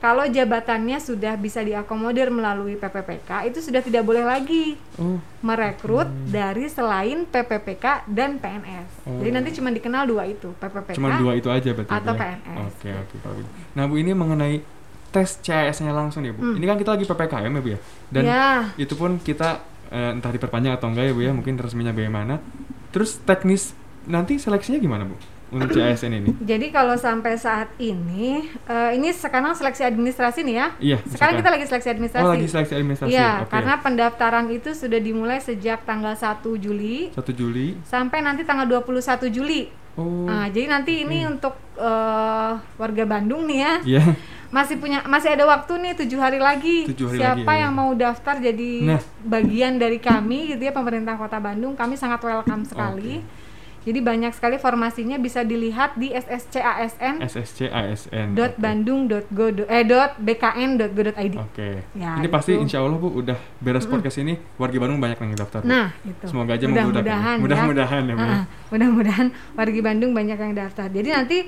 kalau 0.07 0.23
jabatannya 0.31 1.03
sudah 1.03 1.35
bisa 1.35 1.67
diakomodir 1.67 2.31
melalui 2.31 2.79
PPPK 2.79 3.51
itu 3.51 3.59
sudah 3.59 3.83
tidak 3.83 4.07
boleh 4.07 4.23
lagi 4.23 4.79
Oh, 4.97 5.19
merekrut 5.45 6.09
dari 6.31 6.71
selain 6.73 7.29
PPPK 7.29 8.07
dan 8.09 8.39
PNS. 8.41 9.05
Oh. 9.05 9.21
Jadi 9.21 9.31
nanti 9.35 9.51
cuma 9.59 9.69
dikenal 9.69 10.09
dua 10.09 10.25
itu, 10.25 10.55
PPPK. 10.57 10.97
cuma 10.97 11.21
dua 11.21 11.37
itu 11.37 11.53
aja 11.53 11.69
berarti. 11.75 11.93
atau 11.93 12.15
ya? 12.17 12.21
PNS. 12.23 12.57
Oke, 12.73 12.91
oke, 12.97 13.17
gitu. 13.21 13.51
Nah, 13.77 13.85
Bu 13.85 14.01
ini 14.01 14.17
mengenai 14.17 14.65
tes 15.13 15.37
CAS-nya 15.45 15.93
langsung 15.93 16.25
nih, 16.25 16.33
Bu. 16.33 16.41
Hmm. 16.41 16.57
Ini 16.57 16.65
kan 16.65 16.77
kita 16.81 16.91
lagi 16.97 17.05
PPKM 17.05 17.53
ya, 17.53 17.61
Bu 17.61 17.69
ya. 17.69 17.79
Dan 18.09 18.23
ya, 18.25 18.47
itu 18.81 18.95
pun 18.97 19.21
kita 19.21 19.61
eh, 19.93 20.17
entah 20.17 20.33
diperpanjang 20.33 20.81
atau 20.81 20.89
enggak 20.89 21.05
ya, 21.11 21.13
Bu 21.13 21.21
ya. 21.29 21.33
Mungkin 21.37 21.61
resminya 21.61 21.93
bagaimana. 21.93 22.41
Terus 22.89 23.21
teknis 23.21 23.77
nanti 24.09 24.41
seleksinya 24.41 24.81
gimana, 24.81 25.05
Bu? 25.05 25.21
Untuk 25.47 25.73
CASN 25.73 26.11
ini? 26.13 26.31
jadi 26.43 26.67
kalau 26.69 26.95
sampai 26.95 27.35
saat 27.37 27.71
ini, 27.77 28.43
eh, 28.67 28.91
ini 28.93 29.09
sekarang 29.09 29.53
seleksi 29.53 29.83
administrasi 29.83 30.43
nih 30.43 30.57
ya. 30.57 30.67
Iya, 30.77 30.99
Sekarang 30.99 31.07
misalkan. 31.07 31.37
kita 31.37 31.51
lagi 31.51 31.65
seleksi 31.65 31.89
administrasi. 31.89 32.25
Oh, 32.25 32.33
lagi 32.33 32.47
seleksi 32.47 32.75
administrasi. 32.75 33.11
Iya, 33.11 33.31
Oke. 33.39 33.51
karena 33.51 33.75
pendaftaran 33.79 34.47
itu 34.49 34.71
sudah 34.73 34.99
dimulai 34.99 35.39
sejak 35.39 35.83
tanggal 35.83 36.13
1 36.13 36.27
Juli 36.57 37.11
1 37.11 37.31
Juli. 37.31 37.79
sampai 37.83 38.19
nanti 38.21 38.43
tanggal 38.43 38.67
21 38.67 39.29
Juli. 39.29 39.71
Oh. 39.95 40.27
Nah, 40.27 40.47
jadi 40.47 40.67
nanti 40.69 41.03
ini 41.03 41.23
Hmm. 41.23 41.33
untuk 41.33 41.55
eh, 41.77 42.51
warga 42.75 43.05
Bandung 43.05 43.45
nih 43.45 43.59
ya. 43.59 43.73
Iya. 43.87 44.05
masih 44.49 44.79
punya 44.79 45.03
masih 45.05 45.29
ada 45.29 45.43
waktu 45.45 45.75
nih 45.77 45.93
tujuh 45.97 46.17
hari 46.17 46.39
lagi 46.39 46.87
Tujuh 46.87 47.07
hari 47.09 47.19
siapa 47.19 47.43
lagi, 47.45 47.51
ya. 47.53 47.63
yang 47.63 47.73
mau 47.75 47.91
daftar 47.93 48.39
jadi 48.41 48.71
Nah. 48.87 49.03
bagian 49.21 49.75
dari 49.75 49.99
kami 49.99 50.49
gitu 50.49 50.63
ya 50.63 50.73
pemerintah 50.73 51.15
kota 51.15 51.37
Bandung 51.37 51.75
kami 51.75 51.95
sangat 51.95 52.23
welcome 52.23 52.63
sekali 52.63 53.21
jadi 53.87 54.03
banyak 54.03 54.35
sekali 54.35 54.59
formasinya 54.59 55.15
bisa 55.17 55.41
dilihat 55.41 55.95
di 55.95 56.11
ssscasn 56.11 57.23
SSC 57.23 57.71
ASN. 57.71 58.35
dot 58.35 58.53
Oke. 58.53 58.59
bandung 58.59 59.07
dot 59.07 59.25
go 59.31 59.47
eh 59.49 59.87
dot 59.87 60.19
bkn 60.19 60.71
dot 60.75 60.91
go 60.91 61.07
dot 61.07 61.17
id 61.17 61.39
Oke. 61.39 61.87
Ya, 61.95 62.19
ini 62.19 62.27
pasti 62.27 62.53
itu. 62.53 62.67
insya 62.67 62.83
Allah 62.83 62.99
Bu 62.99 63.15
udah 63.15 63.39
beres 63.57 63.87
podcast 63.87 64.19
ini 64.19 64.35
warga 64.57 64.77
Bandung 64.77 64.99
banyak 64.99 65.17
yang 65.17 65.33
daftar. 65.33 65.63
Bu. 65.63 65.71
nah 65.71 65.95
itu 66.03 66.25
Semoga 66.27 66.53
aja 66.53 66.67
memudahkan. 66.67 66.91
mudah-mudahan 66.91 67.37
ya. 67.39 67.43
Mudah-mudahan 67.43 68.03
ya, 68.03 68.15
Bu. 68.15 68.21
ya. 68.21 68.35
Ah, 68.35 68.45
mudah-mudahan 68.69 69.27
warga 69.55 69.81
Bandung 69.81 70.11
banyak 70.11 70.37
yang 70.37 70.53
daftar 70.53 70.87
jadi 70.91 71.09
nanti 71.15 71.39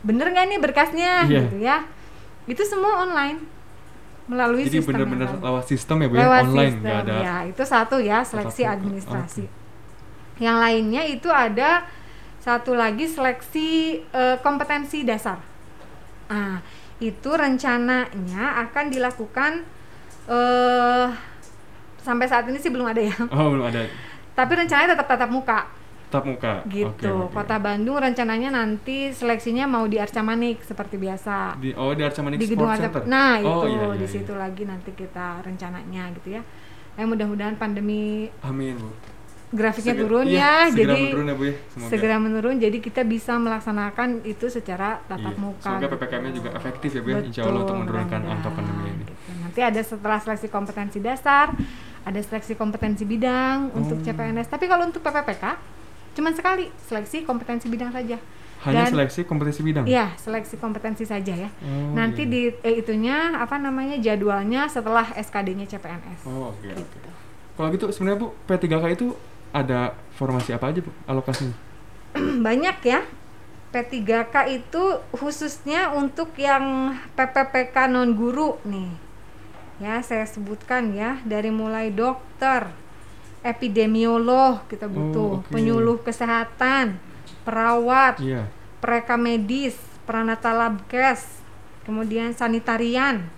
bener 0.00 0.30
nggak 0.30 0.46
nih 0.46 0.60
berkasnya 0.62 1.12
Iya. 1.26 1.40
gitu 1.42 1.56
ya. 1.58 1.76
Itu 2.46 2.62
semua 2.64 3.02
online 3.02 3.44
melalui 4.24 4.64
Jadi 4.64 4.80
sistem 4.80 4.96
yang 4.96 5.08
benar-benar 5.10 5.28
lewat 5.40 5.64
sistem 5.68 5.96
ya 6.00 6.06
Bu 6.08 6.14
ya, 6.16 6.22
lewat 6.24 6.42
online 6.48 6.74
sistem 6.80 6.96
ada. 6.96 7.14
ya. 7.20 7.36
Itu 7.44 7.62
satu 7.68 7.96
ya 8.00 8.18
seleksi 8.24 8.62
muka. 8.64 8.72
administrasi. 8.76 9.44
Yang 10.40 10.56
lainnya 10.58 11.02
itu 11.06 11.28
ada 11.30 11.70
satu 12.40 12.72
lagi 12.76 13.04
seleksi 13.08 14.00
eh, 14.00 14.36
kompetensi 14.40 15.04
dasar. 15.04 15.38
Ah 16.32 16.58
itu 17.02 17.30
rencananya 17.34 18.64
akan 18.68 18.84
dilakukan 18.88 19.52
eh 20.30 21.08
sampai 22.00 22.26
saat 22.28 22.48
ini 22.48 22.56
sih 22.56 22.72
belum 22.72 22.86
ada 22.88 23.02
ya. 23.02 23.16
Oh 23.32 23.52
belum 23.52 23.66
ada. 23.68 23.84
tapi 24.34 24.52
rencananya 24.58 24.98
tetap 24.98 25.06
tatap 25.06 25.30
muka 25.30 25.62
Tatap 26.14 26.24
muka. 26.24 26.52
gitu. 26.64 26.86
Oke, 26.88 27.10
oke. 27.10 27.34
Kota 27.34 27.58
Bandung 27.58 27.98
rencananya 27.98 28.48
nanti 28.48 29.10
seleksinya 29.10 29.66
mau 29.66 29.82
di 29.84 29.98
Arca 29.98 30.20
Manik 30.20 30.62
seperti 30.62 30.94
biasa. 30.96 31.58
di 31.58 31.74
oh 31.74 31.90
di 31.90 32.00
Arca 32.00 32.22
Manik 32.22 32.38
di 32.38 32.46
gedung 32.46 32.70
Sport 32.70 32.78
Center. 32.80 33.02
Nah, 33.04 33.34
oh, 33.36 33.66
itu 33.66 33.68
iya, 33.68 33.82
iya, 33.84 33.86
di 33.92 33.98
iya. 34.00 34.14
situ 34.14 34.32
lagi 34.32 34.62
nanti 34.62 34.90
kita 34.92 35.26
rencananya 35.40 36.14
gitu 36.14 36.28
ya. 36.32 36.42
Eh 36.94 37.02
mudah-mudahan 37.02 37.54
pandemi 37.54 38.30
Amin, 38.40 38.78
Bu. 38.78 38.94
grafiknya 39.50 39.92
Sege- 39.92 40.02
turun 40.04 40.24
iya, 40.24 40.38
ya, 40.38 40.54
segera 40.68 40.86
jadi 40.88 41.02
menurun 41.04 41.26
ya, 41.26 41.34
Bu 41.34 41.44
ya. 41.44 41.54
Semoga. 41.68 41.90
segera 41.90 42.16
menurun 42.16 42.54
jadi 42.56 42.78
kita 42.80 43.02
bisa 43.02 43.32
melaksanakan 43.36 44.08
itu 44.24 44.46
secara 44.48 44.88
tatap 45.04 45.30
Iya. 45.30 45.42
muka. 45.42 45.66
Semoga 45.68 45.82
gitu. 45.84 45.94
PPKM-nya 45.96 46.32
juga 46.32 46.50
efektif 46.52 46.90
ya, 46.92 47.00
Bu 47.00 47.08
ya, 47.08 47.18
insya 47.20 47.42
Allah 47.42 47.60
untuk 47.60 47.76
menurunkan 47.76 48.20
angka 48.24 48.48
pandemi 48.48 48.82
ini. 48.84 48.98
gitu. 49.00 49.12
Nanti 49.40 49.60
ada 49.60 49.80
setelah 49.80 50.18
seleksi 50.18 50.46
kompetensi 50.48 50.98
dasar, 50.98 51.50
ada 52.00 52.20
seleksi 52.20 52.54
kompetensi 52.54 53.02
bidang 53.02 53.70
untuk 53.72 53.98
Oh. 53.98 54.04
CPNS. 54.04 54.46
Tapi 54.46 54.64
kalau 54.64 54.84
untuk 54.84 55.00
PPPK 55.00 55.74
cuman 56.14 56.32
sekali 56.32 56.70
seleksi 56.86 57.26
kompetensi 57.26 57.66
bidang 57.68 57.90
saja. 57.90 58.16
Hanya 58.64 58.88
Dan- 58.88 58.92
seleksi 58.96 59.28
kompetisi 59.28 59.60
bidang. 59.60 59.84
Iya, 59.84 60.16
seleksi 60.16 60.56
kompetensi 60.56 61.04
saja 61.04 61.36
ya. 61.36 61.50
Oh, 61.60 61.92
Nanti 61.92 62.24
iya. 62.24 62.32
di 62.32 62.42
eh, 62.64 62.80
itunya 62.80 63.36
apa 63.36 63.60
namanya 63.60 64.00
jadwalnya 64.00 64.64
setelah 64.72 65.04
SKD-nya 65.12 65.68
CPNS. 65.68 66.24
Oh, 66.24 66.48
oke, 66.48 66.64
oke. 66.72 66.80
Gitu. 66.80 67.08
Kalau 67.54 67.68
gitu 67.70 67.84
sebenarnya 67.92 68.18
Bu, 68.24 68.28
P3K 68.48 68.84
itu 68.96 69.12
ada 69.52 69.92
formasi 70.16 70.56
apa 70.56 70.72
aja, 70.72 70.80
Bu? 70.80 70.90
Alokasinya? 71.04 71.52
Banyak 72.46 72.78
ya. 72.82 73.04
P3K 73.68 74.34
itu 74.48 74.82
khususnya 75.12 75.92
untuk 75.92 76.32
yang 76.38 76.94
PPPK 77.18 77.90
non 77.90 78.14
guru 78.16 78.56
nih. 78.64 78.88
Ya, 79.82 79.98
saya 80.00 80.24
sebutkan 80.24 80.94
ya 80.94 81.18
dari 81.26 81.50
mulai 81.50 81.90
dokter, 81.90 82.70
epidemiolog 83.44 84.64
kita 84.66 84.88
butuh, 84.88 85.38
Oh, 85.38 85.44
oke. 85.44 85.52
penyuluh 85.52 86.00
kesehatan, 86.00 86.96
perawat, 87.44 88.16
Iya. 88.18 88.48
pereka 88.80 89.14
medis, 89.14 89.76
pranata 90.02 90.50
labkes, 90.50 91.28
kemudian 91.84 92.32
sanitarian, 92.32 93.28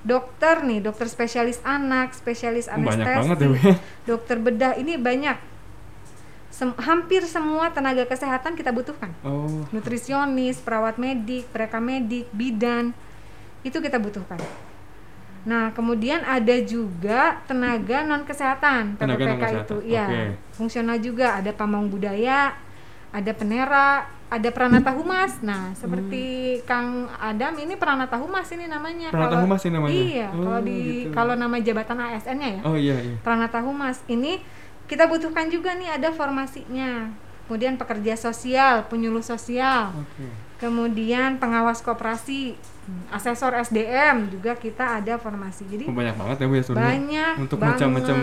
dokter 0.00 0.64
nih, 0.64 0.80
dokter 0.80 1.06
spesialis 1.06 1.60
anak, 1.60 2.16
spesialis 2.16 2.66
Oh, 2.66 2.80
banyak 2.80 3.04
anestesi, 3.04 3.18
banget 3.20 3.38
ya, 3.38 3.48
ya. 3.52 3.74
dokter 4.06 4.36
bedah, 4.40 4.72
ini 4.74 4.96
banyak. 4.96 5.36
Sem- 6.48 6.74
hampir 6.74 7.22
semua 7.22 7.70
tenaga 7.70 8.02
kesehatan 8.02 8.56
kita 8.56 8.72
butuhkan. 8.72 9.12
Oh, 9.20 9.68
Nutrisionis, 9.70 10.58
perawat 10.58 10.96
medik, 10.96 11.46
pereka 11.48 11.78
medik, 11.78 12.26
bidan, 12.32 12.96
itu 13.60 13.78
kita 13.78 14.00
butuhkan. 14.00 14.40
Nah, 15.48 15.72
kemudian 15.72 16.20
ada 16.22 16.52
juga 16.60 17.40
tenaga 17.48 18.04
non 18.04 18.28
kesehatan 18.28 19.00
Tenaga 19.00 19.24
PPPK 19.24 19.44
itu, 19.64 19.76
ya 19.88 20.04
fungsional 20.52 21.00
juga 21.00 21.40
ada 21.40 21.48
pamong 21.50 21.88
budaya, 21.88 22.52
ada 23.08 23.32
penera, 23.32 24.04
ada 24.28 24.48
pranata 24.52 24.92
humas. 24.92 25.40
Nah, 25.40 25.72
seperti 25.72 26.60
Kang 26.68 27.08
Adam 27.16 27.56
ini 27.56 27.80
pranata 27.80 28.20
humas 28.20 28.44
ini 28.52 28.68
namanya. 28.68 29.08
Pranata 29.08 29.40
Kalau- 29.40 29.44
humas 29.48 29.62
ini 29.64 29.72
namanya? 29.72 29.94
Iya, 29.96 30.28
kalau 30.28 30.52
Oh, 30.52 30.60
di 30.60 30.76
gitu. 30.76 31.14
kalau 31.16 31.32
nama 31.32 31.56
jabatan 31.56 31.96
ASN-nya 31.96 32.48
ya. 32.60 32.62
oh 32.68 32.76
iya, 32.76 32.96
iya. 33.00 33.16
Pranata 33.24 33.64
humas 33.64 34.04
ini 34.04 34.44
kita 34.84 35.08
butuhkan 35.08 35.48
juga 35.48 35.72
nih 35.72 35.96
ada 35.96 36.12
formasinya. 36.12 37.08
Kemudian 37.48 37.80
pekerja 37.80 38.12
sosial, 38.12 38.84
penyuluh 38.92 39.24
sosial, 39.24 39.96
Oke. 39.96 40.28
kemudian 40.60 41.40
pengawas 41.40 41.80
koperasi, 41.80 42.52
hmm, 42.88 43.12
asesor 43.12 43.52
SDM 43.54 44.16
juga 44.28 44.52
kita 44.54 44.98
ada 44.98 45.14
formasi. 45.14 45.62
Jadi 45.64 45.84
Oh, 45.84 45.92
banyak 45.92 46.16
banget 46.16 46.36
ya, 46.38 46.46
Bu 46.46 46.54
ya 46.54 46.64
sebenarnya. 46.64 46.88
banyak 46.88 47.32
Untuk 47.38 47.58
macam-macam 47.60 48.16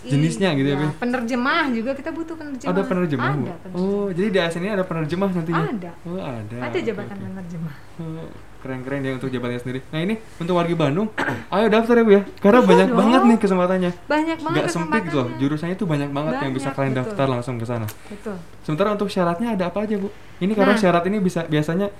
jenisnya 0.00 0.48
gitu 0.54 0.68
ya, 0.68 0.76
Iya, 0.76 0.80
Bu? 0.80 0.86
Penerjemah 0.96 1.64
juga 1.68 1.90
kita 1.92 2.10
butuh 2.10 2.34
penerjemah. 2.34 2.70
Ada 2.70 2.82
penerjemah, 2.84 3.30
Bu? 3.32 3.44
Ada 3.44 3.54
penerjemah. 3.60 3.92
Oh, 3.92 4.06
jadi 4.08 4.28
di 4.28 4.38
ASN 4.38 4.62
ini 4.62 4.70
ada 4.70 4.84
penerjemah 4.84 5.28
nantinya? 5.28 5.64
Ada. 5.68 5.90
Oh, 6.04 6.16
ada. 6.16 6.56
Ada 6.62 6.78
jabatan 6.80 7.12
oke. 7.12 7.26
penerjemah. 7.26 7.74
Oh, 7.98 8.30
keren-keren 8.58 9.02
ya 9.02 9.10
untuk 9.12 9.26
jabatannya 9.26 9.58
sendiri. 9.58 9.80
Nah 9.84 10.00
ini 10.00 10.14
untuk 10.38 10.54
warga 10.54 10.70
Bandung, 10.72 11.10
ayo 11.54 11.66
daftar 11.66 11.98
ya 11.98 12.04
bu 12.04 12.12
ya, 12.12 12.22
karena 12.38 12.58
Iya 12.58 12.68
banyak 12.68 12.86
dong. 12.86 12.94
banget 12.96 13.20
nih 13.24 13.36
kesempatannya. 13.36 13.90
Banyak 14.06 14.38
banget 14.38 14.54
Nggak 14.54 14.66
sempit 14.70 15.02
loh, 15.02 15.02
kesempatannya. 15.02 15.40
jurusannya 15.42 15.74
itu 15.74 15.84
banyak 15.84 16.10
banget 16.12 16.34
yang 16.38 16.52
bisa 16.52 16.62
Banyak, 16.64 16.76
kalian 16.78 16.92
betul. 16.92 17.02
daftar 17.04 17.26
langsung 17.28 17.54
ke 17.58 17.66
sana. 17.66 17.86
Betul. 18.06 18.36
Sementara 18.62 18.88
untuk 18.94 19.08
syaratnya 19.08 19.48
ada 19.52 19.64
apa 19.66 19.78
aja 19.82 19.94
bu? 19.98 20.08
Ini 20.38 20.52
karena 20.54 20.72
Nah. 20.72 20.80
syarat 20.80 21.02
ini 21.04 21.18
bisa 21.18 21.42
biasanya 21.44 21.90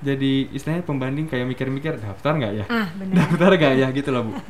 jadi 0.00 0.32
istilahnya 0.48 0.80
pembanding 0.80 1.26
kayak 1.26 1.44
mikir-mikir 1.46 1.96
daftar 1.96 2.32
nggak 2.34 2.52
ya? 2.54 2.64
Ah, 2.66 2.88
benar. 2.94 3.14
Daftar 3.20 3.50
nggak 3.54 3.74
ya 3.76 3.88
gitu 3.90 4.10
loh 4.10 4.22
bu? 4.26 4.32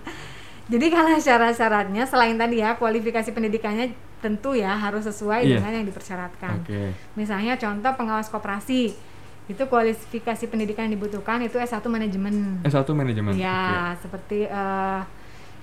Jadi 0.71 0.87
kalau 0.87 1.11
syarat-syaratnya 1.13 2.07
selain 2.07 2.39
tadi 2.39 2.63
ya 2.63 2.79
kualifikasi 2.79 3.35
pendidikannya 3.35 3.91
tentu 4.23 4.55
ya 4.55 4.71
harus 4.73 5.03
sesuai 5.03 5.43
Iya. 5.43 5.59
dengan 5.59 5.83
yang 5.83 5.87
dipersyaratkan. 5.91 6.63
Oke. 6.63 6.95
Misalnya 7.19 7.59
contoh 7.59 7.91
pengawas 7.99 8.31
koperasi 8.31 8.95
itu 9.45 9.63
kualifikasi 9.67 10.47
pendidikan 10.47 10.87
yang 10.87 10.95
dibutuhkan 10.95 11.43
itu 11.43 11.59
S1 11.59 11.83
manajemen. 11.85 12.63
S1 12.63 12.87
manajemen. 12.95 13.35
Ya, 13.35 13.99
seperti 13.99 14.47
eh, 14.47 15.01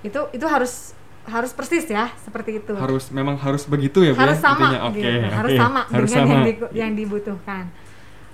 itu 0.04 0.20
itu 0.36 0.44
harus 0.44 0.92
harus 1.24 1.52
persis 1.52 1.88
ya 1.88 2.12
seperti 2.20 2.60
itu. 2.60 2.76
Harus 2.76 3.08
memang 3.08 3.40
harus 3.40 3.64
begitu 3.64 4.04
ya 4.04 4.12
bu 4.12 4.20
harus 4.20 4.36
ya? 4.36 4.44
sama 4.44 4.60
intinya? 4.60 4.80
Oke. 4.88 5.00
gitu. 5.00 5.08
harus 5.32 5.52
oke. 5.52 5.60
sama 5.60 5.82
Harus 5.88 6.10
dengan 6.10 6.20
sama. 6.20 6.32
Yang, 6.36 6.44
di- 6.44 6.72
yang 6.76 6.92
dibutuhkan. 6.92 7.64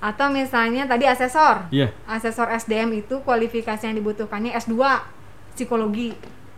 Atau 0.03 0.27
misalnya 0.29 0.83
tadi 0.83 1.07
asesor. 1.07 1.72
Iya. 1.72 1.95
Asesor 2.03 2.51
SDM 2.51 2.91
itu 2.93 3.24
kualifikasi 3.24 3.79
yang 3.81 3.95
dibutuhkannya 3.95 4.51
S2 4.53 4.75
psikologi. 5.51 6.12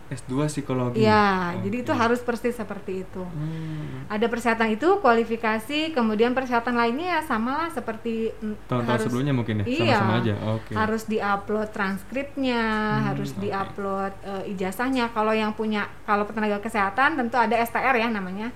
S2 0.06 0.46
psikologi. 0.46 1.02
Ya, 1.02 1.50
Oke. 1.52 1.66
jadi 1.66 1.76
itu 1.82 1.90
harus 1.92 2.18
persis 2.20 2.54
seperti 2.54 3.02
itu. 3.02 3.22
Hmm. 3.22 4.06
Ada 4.06 4.26
persyaratan 4.26 4.70
itu, 4.70 5.02
kualifikasi, 5.02 5.90
kemudian 5.90 6.30
persyaratan 6.30 6.74
lainnya 6.74 7.18
ya 7.18 7.20
sama 7.20 7.58
lah 7.58 7.68
seperti 7.68 8.30
Tahun-tahun 8.66 8.86
harus- 8.86 9.02
sebelumnya 9.02 9.34
mungkin 9.34 9.62
ya, 9.62 9.66
Iya, 9.66 9.98
sama-sama 9.98 10.14
aja. 10.16 10.34
Oke. 10.48 10.72
harus 10.72 11.02
diupload 11.04 11.68
transkripnya, 11.70 12.62
Hmm, 12.62 13.02
harus 13.04 13.30
oke. 13.30 13.40
diupload 13.42 14.12
eh, 14.22 14.52
ijazahnya. 14.54 15.10
Kalau 15.10 15.30
yang 15.32 15.50
punya, 15.52 15.86
kalau 16.02 16.22
tenaga 16.24 16.58
kesehatan 16.60 17.14
tentu 17.16 17.34
ada 17.34 17.58
STR 17.58 17.94
ya 17.96 18.06
namanya, 18.06 18.54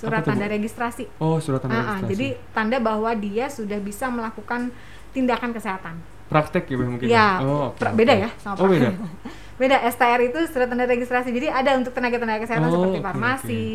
surat 0.00 0.22
tanda 0.22 0.46
registrasi. 0.46 1.04
Oh, 1.16 1.36
surat 1.36 1.60
tanda 1.60 1.74
Ah, 1.74 1.78
ah, 1.78 1.84
registrasi. 1.98 2.10
jadi 2.10 2.26
tanda 2.50 2.76
bahwa 2.78 3.10
dia 3.14 3.46
sudah 3.46 3.76
bisa 3.78 4.08
melakukan 4.08 4.72
tindakan 5.10 5.50
kesehatan. 5.50 5.96
praktek 6.26 6.62
ya 6.64 6.76
mungkin. 6.78 7.06
Ya, 7.06 7.42
Oh, 7.42 7.68
oke, 7.68 7.76
pra- 7.76 7.90
oke. 7.90 7.98
beda 7.98 8.14
ya 8.16 8.30
sama 8.38 8.54
Oh, 8.54 8.64
praktek. 8.64 8.70
beda. 8.72 8.88
beda 9.60 9.76
STR 9.84 10.20
itu 10.24 10.38
surat 10.46 10.66
tanda 10.66 10.86
registrasi. 10.86 11.28
Jadi 11.28 11.50
ada 11.50 11.74
untuk 11.74 11.90
tenaga-tenaga 11.90 12.40
kesehatan 12.40 12.64
Oh, 12.64 12.74
seperti 12.76 12.98
farmasi, 13.02 13.66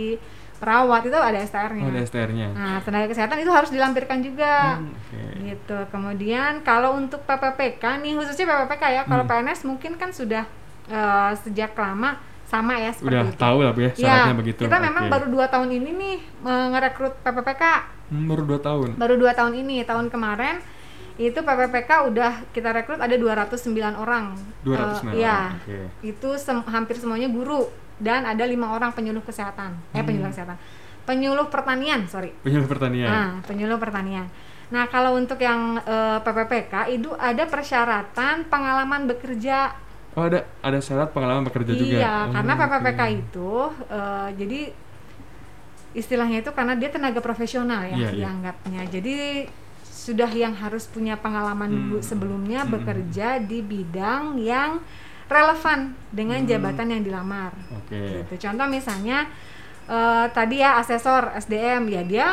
perawat 0.55 1.03
itu 1.03 1.19
ada 1.19 1.35
STR-nya. 1.37 1.83
Oh, 1.83 1.91
ada 1.91 1.99
STR-nya. 2.01 2.47
Nah, 2.49 2.79
tenaga 2.79 3.11
kesehatan 3.11 3.37
itu 3.37 3.51
harus 3.51 3.67
dilampirkan 3.69 4.23
juga. 4.23 4.79
Hmm, 4.79 4.87
oke. 4.87 5.23
Gitu. 5.43 5.77
Kemudian 5.91 6.63
kalau 6.63 6.95
untuk 6.95 7.19
PPPK 7.21 7.83
nih 7.99 8.15
khususnya 8.15 8.47
PPPK 8.47 8.83
ya, 8.89 9.01
kalau 9.03 9.23
Hmm. 9.23 9.31
PNS 9.35 9.59
mungkin 9.61 9.93
kan 9.93 10.09
sudah 10.09 10.47
eh, 10.85 11.31
sejak 11.41 11.73
lama 11.73 12.15
sama 12.45 12.77
ya 12.77 12.89
seperti 12.89 13.09
Udah 13.11 13.23
itu. 13.25 13.37
tahu 13.37 13.57
lah 13.59 13.71
Bu 13.71 13.79
ya, 13.79 13.85
Ya, 13.85 13.93
syaratnya 13.97 14.35
begitu. 14.37 14.61
kita 14.61 14.77
memang 14.77 15.03
Oke. 15.05 15.11
baru 15.11 15.25
dua 15.27 15.45
tahun 15.47 15.69
ini 15.71 15.89
nih 15.91 16.17
ngerekrut 16.45 17.13
PPPK. 17.21 17.63
Hmm, 18.05 18.29
baru 18.29 18.45
2 18.45 18.59
tahun. 18.59 18.89
Baru 18.95 19.17
dua 19.17 19.33
tahun 19.33 19.53
ini, 19.57 19.81
tahun 19.81 20.07
kemarin 20.07 20.61
itu 21.17 21.33
PPPK 21.35 21.89
udah 22.05 22.45
kita 22.51 22.69
rekrut 22.69 23.01
ada 23.01 23.11
209 23.11 23.57
orang. 23.95 24.37
209 24.61 25.09
Eh, 25.09 25.25
iya. 25.25 25.49
orang, 25.49 25.57
oke. 25.57 25.79
Itu 26.05 26.29
sem- 26.35 26.61
hampir 26.65 26.95
semuanya 26.95 27.25
guru 27.27 27.65
dan 27.97 28.23
ada 28.23 28.45
lima 28.45 28.69
orang 28.69 28.91
penyuluh 28.91 29.19
kesehatan. 29.19 29.73
Eh 29.89 29.97
Hmm. 29.97 30.05
penyuluh 30.05 30.29
kesehatan. 30.29 30.57
Penyuluh 31.01 31.47
pertanian, 31.47 32.05
sorry. 32.05 32.29
Penyuluh 32.39 32.65
pertanian. 32.67 33.07
Nah, 33.07 33.29
penyuluh 33.41 33.77
pertanian. 33.77 34.29
Nah, 34.67 34.85
kalau 34.85 35.13
untuk 35.13 35.37
yang 35.39 35.77
eh, 35.79 36.17
PPPK 36.19 36.73
itu 36.91 37.09
ada 37.11 37.43
persyaratan 37.43 38.45
pengalaman 38.45 39.05
bekerja. 39.07 39.81
Oh, 40.15 40.23
ada 40.23 40.47
ada 40.59 40.79
syarat 40.79 41.11
pengalaman 41.11 41.43
bekerja 41.43 41.71
juga. 41.71 41.97
Iya, 41.99 42.13
Oh, 42.23 42.33
karena 42.33 42.53
PPPK 42.55 43.01
oke. 43.01 43.13
itu 43.13 43.51
eh, 43.89 44.27
jadi 44.33 44.61
istilahnya 45.91 46.37
itu 46.39 46.51
karena 46.51 46.73
dia 46.73 46.89
tenaga 46.89 47.19
profesional 47.19 47.83
ya 47.83 47.95
Iya, 47.95 48.09
iya. 48.09 48.11
dianggapnya. 48.21 48.81
Jadi 48.89 49.15
sudah 49.85 50.27
yang 50.29 50.53
harus 50.53 50.85
punya 50.85 51.15
pengalaman 51.15 51.67
Hmm. 51.67 51.77
dulu 51.87 51.97
sebelumnya 51.99 52.63
Hmm. 52.63 52.71
bekerja 52.73 53.39
di 53.39 53.59
bidang 53.59 54.35
yang 54.37 54.83
relevan 55.25 55.95
dengan 56.09 56.39
Hmm. 56.39 56.47
jabatan 56.47 56.87
yang 56.89 57.01
dilamar. 57.01 57.51
Oke. 57.73 58.23
Gitu. 58.23 58.33
Contoh 58.41 58.67
misalnya 58.67 59.27
eh, 59.85 60.25
tadi 60.31 60.57
ya 60.59 60.79
asesor 60.79 61.29
SDM 61.35 61.85
ya 61.87 62.01
dia 62.01 62.27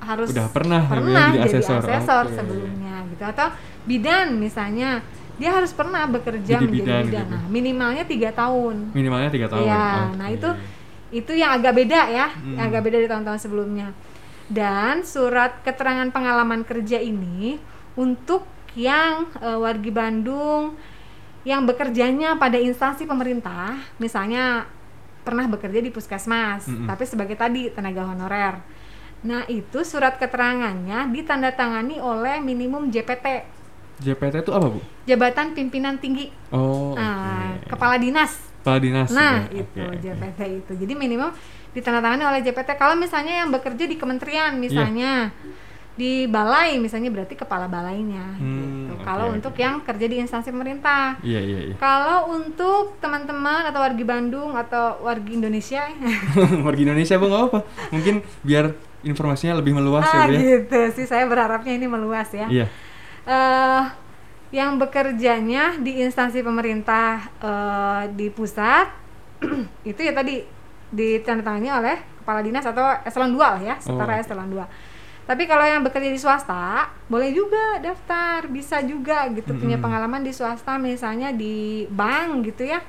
harus 0.00 0.32
Udah 0.32 0.48
pernah 0.48 0.80
Bu, 0.80 0.88
ya, 0.88 0.92
pernah 0.96 1.26
jadi 1.28 1.38
jadi 1.44 1.50
asesor. 1.60 1.80
asesor, 1.84 2.24
Oke. 2.24 2.32
sebelumnya 2.32 2.94
gitu 3.12 3.24
atau 3.26 3.48
bidan 3.84 4.26
misalnya 4.34 5.04
dia 5.38 5.50
harus 5.54 5.70
pernah 5.70 6.02
bekerja 6.04 6.58
Jadi 6.58 6.66
menjadi 6.66 6.82
bidan 6.82 7.02
bidan, 7.06 7.24
gitu. 7.24 7.32
Nah, 7.32 7.42
minimalnya 7.46 8.04
tiga 8.04 8.30
tahun 8.34 8.74
Minimalnya 8.90 9.30
tiga 9.30 9.46
tahun. 9.46 9.64
Iya, 9.64 9.86
Oke. 9.86 10.16
nah 10.18 10.28
itu 10.28 10.50
itu 11.08 11.32
yang 11.32 11.50
agak 11.56 11.72
beda 11.72 12.00
ya, 12.12 12.26
Hmm. 12.28 12.58
yang 12.58 12.66
agak 12.68 12.82
beda 12.84 12.96
dari 13.00 13.08
tahun-tahun 13.08 13.40
sebelumnya. 13.40 13.88
Dan 14.48 15.06
surat 15.06 15.60
keterangan 15.64 16.08
pengalaman 16.12 16.66
kerja 16.68 17.00
ini 17.00 17.56
untuk 17.96 18.44
yang 18.76 19.32
eh, 19.40 19.56
wargi 19.56 19.88
Bandung 19.88 20.76
yang 21.46 21.64
bekerjanya 21.64 22.36
pada 22.36 22.60
instansi 22.60 23.08
pemerintah, 23.08 23.78
misalnya 23.96 24.68
pernah 25.24 25.48
bekerja 25.48 25.80
di 25.80 25.88
puskesmas, 25.88 26.68
Mm-mm. 26.68 26.84
tapi 26.84 27.04
sebagai 27.08 27.36
tadi 27.36 27.72
tenaga 27.72 28.04
honorer. 28.04 28.60
Nah, 29.24 29.48
itu 29.48 29.80
surat 29.82 30.20
keterangannya 30.20 31.08
ditandatangani 31.08 31.98
oleh 31.98 32.38
minimum 32.38 32.88
JPT, 32.88 33.44
JPT 33.98 34.34
itu 34.40 34.50
apa 34.50 34.66
bu? 34.68 34.80
Jabatan 35.04 35.52
Pimpinan 35.52 35.96
Tinggi, 35.96 36.30
Oh, 36.48 36.94
Nah, 36.94 37.54
oke. 37.56 37.68
Kepala 37.68 37.96
Dinas. 37.96 38.32
Kepala 38.58 38.78
dinas. 38.78 39.08
Nah, 39.10 39.46
ya, 39.48 39.58
itu 39.58 39.80
oke. 39.80 39.96
JPT 39.98 40.40
itu. 40.58 40.72
Jadi 40.76 40.92
minimum 40.94 41.30
ditandatangani 41.70 42.24
oleh 42.26 42.40
JPT. 42.40 42.74
Kalau 42.74 42.94
misalnya 42.94 43.40
yang 43.40 43.48
bekerja 43.48 43.84
di 43.84 43.94
kementerian 43.94 44.52
Iya. 44.52 44.60
misalnya 44.60 45.12
di 45.94 46.26
balai 46.26 46.78
misalnya 46.78 47.10
berarti 47.10 47.34
kepala 47.34 47.66
balainya 47.66 48.22
Hmm, 48.36 48.86
gitu. 48.86 48.94
Kalau 49.02 49.26
oke. 49.26 49.34
untuk 49.34 49.54
yang 49.56 49.80
kerja 49.80 50.06
di 50.06 50.16
instansi 50.16 50.48
pemerintah. 50.48 51.18
Iya 51.20 51.40
iya 51.40 51.58
iya. 51.64 51.74
Kalau 51.76 52.30
untuk 52.30 52.94
teman-teman 52.98 53.66
atau 53.66 53.80
wargi 53.80 54.04
Bandung 54.04 54.54
atau 54.54 55.00
wargi 55.00 55.34
Indonesia 55.34 55.90
Warga 56.66 56.80
Indonesia 56.84 57.14
bu 57.14 57.26
nggak 57.26 57.42
apa. 57.48 57.58
Mungkin 57.90 58.14
biar 58.42 58.64
informasinya 59.00 59.54
lebih 59.56 59.74
meluas 59.74 60.02
ya 60.04 60.14
ah 60.14 60.26
bu 60.26 60.34
ya. 60.34 60.40
gitu 60.60 60.78
sih 60.94 61.06
saya 61.06 61.24
berharapnya 61.24 61.72
ini 61.72 61.86
meluas 61.86 62.30
ya. 62.30 62.46
Iya. 62.46 62.66
Eh 63.28 63.84
yang 64.48 64.80
bekerjanya 64.80 65.76
di 65.76 66.00
instansi 66.00 66.40
pemerintah 66.40 67.20
eh, 67.38 68.02
di 68.10 68.32
pusat 68.32 68.88
itu 69.84 70.00
ya 70.00 70.10
tadi 70.10 70.40
ditandatangani 70.88 71.68
oleh 71.68 71.96
kepala 72.18 72.40
dinas 72.40 72.64
atau 72.64 72.80
eselon 73.04 73.32
2 73.32 73.40
lah 73.40 73.60
ya, 73.62 73.76
setara 73.76 74.16
Oh. 74.16 74.20
eselon 74.20 74.48
2. 74.50 74.64
Tapi 75.24 75.44
kalau 75.44 75.60
yang 75.60 75.80
bekerja 75.80 76.08
di 76.08 76.16
swasta, 76.16 76.88
boleh 77.04 77.28
juga 77.30 77.76
daftar, 77.78 78.48
bisa 78.48 78.80
juga 78.80 79.28
gitu 79.28 79.52
punya 79.54 79.76
Mm-mm. 79.76 79.84
pengalaman 79.84 80.24
di 80.24 80.32
swasta 80.32 80.76
misalnya 80.76 81.28
di 81.30 81.84
bank 81.86 82.48
gitu 82.48 82.64
ya. 82.64 82.80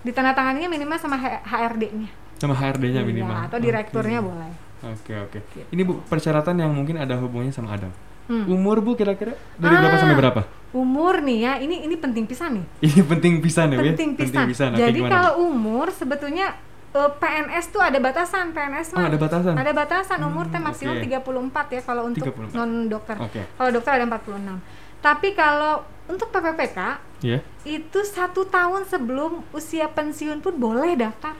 Ditandatanganinya 0.00 0.72
minimal 0.72 0.96
sama 0.96 1.20
HRD-nya. 1.20 2.08
Sama 2.36 2.52
HRD-nya 2.52 3.00
Iya, 3.00 3.06
minimal. 3.06 3.36
atau 3.46 3.58
direkturnya 3.60 4.18
Oke. 4.18 4.28
boleh. 4.28 4.52
Oke 4.82 5.12
oke. 5.14 5.38
Gitu. 5.46 5.68
Ini 5.68 5.82
bu 5.84 6.00
persyaratan 6.02 6.56
yang 6.58 6.72
mungkin 6.72 6.96
ada 6.96 7.14
hubungannya 7.14 7.52
sama 7.52 7.76
Adam. 7.76 7.92
Hmm. 8.24 8.46
Umur 8.46 8.78
bu 8.78 8.94
kira-kira 8.94 9.34
dari 9.54 9.74
berapa 9.74 9.90
Ah. 9.90 10.00
sampai 10.00 10.16
berapa? 10.16 10.40
Umur 10.72 11.20
nih 11.20 11.38
ya, 11.40 11.52
ini 11.58 11.82
ini 11.82 11.94
penting 11.94 12.24
pisan 12.24 12.50
nih. 12.54 12.64
Ini 12.86 13.02
penting 13.02 13.34
pisan 13.38 13.68
ya 13.68 13.76
ya. 13.76 13.82
penting 13.88 14.10
pisan. 14.14 14.44
pisan. 14.46 14.70
Oke, 14.72 14.80
Jadi 14.80 14.98
Bu? 14.98 15.06
kalau 15.06 15.32
umur 15.44 15.90
sebetulnya 15.90 16.56
eh, 16.92 17.10
PNS 17.12 17.66
tuh 17.68 17.80
ada 17.80 17.98
batasan 17.98 18.50
PNS 18.50 18.88
Oh, 18.90 18.98
mah. 18.98 19.06
ada 19.06 19.16
batasan? 19.16 19.54
Ada 19.54 19.72
batasan 19.72 20.20
umur 20.22 20.44
Hmm, 20.44 20.52
teh 20.52 20.60
maksimal 20.60 20.94
oke. 20.94 21.04
34 21.04 21.66
ya 21.70 21.80
kalau 21.82 22.02
untuk 22.04 22.24
34. 22.26 22.52
non 22.52 22.70
dokter. 22.86 23.16
Oke. 23.18 23.40
Kalau 23.50 23.70
dokter 23.70 23.92
ada 23.94 24.04
46. 24.06 24.60
Tapi 24.98 25.28
kalau 25.32 25.74
untuk 26.04 26.28
PPPK 26.28 26.78
Iya. 27.20 27.38
itu 27.64 28.00
satu 28.02 28.44
tahun 28.44 28.84
sebelum 28.84 29.44
usia 29.50 29.88
pensiun 29.88 30.38
pun 30.38 30.54
boleh 30.54 30.94
daftar. 30.94 31.34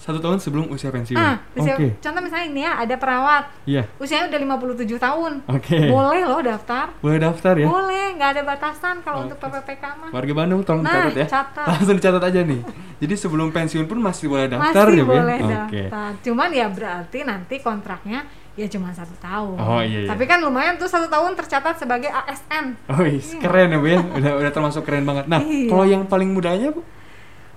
Satu 0.00 0.16
tahun 0.16 0.40
sebelum 0.40 0.72
usia 0.72 0.88
pensiun. 0.88 1.12
Ah, 1.14 1.36
usia, 1.52 1.76
Oke. 1.76 1.92
contoh 1.94 2.20
misalnya 2.20 2.46
ini 2.48 2.60
ya 2.64 2.72
ada 2.74 2.96
perawat 2.96 3.52
Iya. 3.62 3.84
usianya 4.00 4.32
udah 4.32 4.40
57 4.56 4.96
tahun. 4.96 5.32
Oke. 5.46 5.76
Boleh 5.86 6.24
loh 6.24 6.40
daftar. 6.40 6.88
Boleh 6.98 7.20
daftar 7.20 7.52
ya. 7.54 7.68
Boleh, 7.68 8.16
nggak 8.16 8.30
ada 8.32 8.42
batasan 8.42 9.04
kalau 9.04 9.28
untuk 9.28 9.36
Oke. 9.36 9.60
PPPK 9.60 9.84
mah. 9.94 10.08
Warga 10.10 10.32
Bandung 10.32 10.64
tolong 10.64 10.80
Nah, 10.80 11.04
dicatat 11.04 11.14
ya. 11.14 11.26
catat. 11.28 11.66
Langsung 11.76 11.94
dicatat 11.94 12.22
aja 12.24 12.40
nih. 12.40 12.60
Jadi 12.96 13.14
sebelum 13.14 13.48
pensiun 13.50 13.84
pun 13.84 14.00
masih 14.00 14.26
boleh 14.26 14.48
daftar 14.48 14.88
Masih 14.88 14.96
ya, 14.96 14.96
ya? 14.96 15.04
boleh 15.04 15.38
Oke. 15.38 15.52
daftar. 15.84 16.10
Cuman 16.22 16.48
ya 16.50 16.66
berarti 16.66 17.18
nanti 17.20 17.54
kontraknya 17.58 18.20
ya 18.56 18.66
cuma 18.66 18.88
satu 18.90 19.12
tahun. 19.18 19.56
Oh, 19.56 19.80
iya, 19.80 20.04
iya. 20.04 20.08
Tapi 20.08 20.24
kan 20.24 20.40
lumayan 20.40 20.74
tuh 20.74 20.84
satu 20.84 21.06
tahun 21.06 21.32
tercatat 21.34 21.76
sebagai 21.76 22.08
ASN. 22.08 22.72
Oh, 22.88 23.04
is, 23.04 23.36
keren 23.36 23.68
ya, 23.68 23.76
Bu 23.76 23.86
ya. 23.86 24.00
Udah 24.00 24.32
udah 24.34 24.50
termasuk 24.50 24.80
keren 24.82 25.04
banget. 25.04 25.28
Nah, 25.28 25.40
Iya. 25.40 25.68
kalau 25.68 25.84
yang 25.84 26.02
paling 26.04 26.28
mudanya, 26.28 26.68
Bu? 26.68 26.80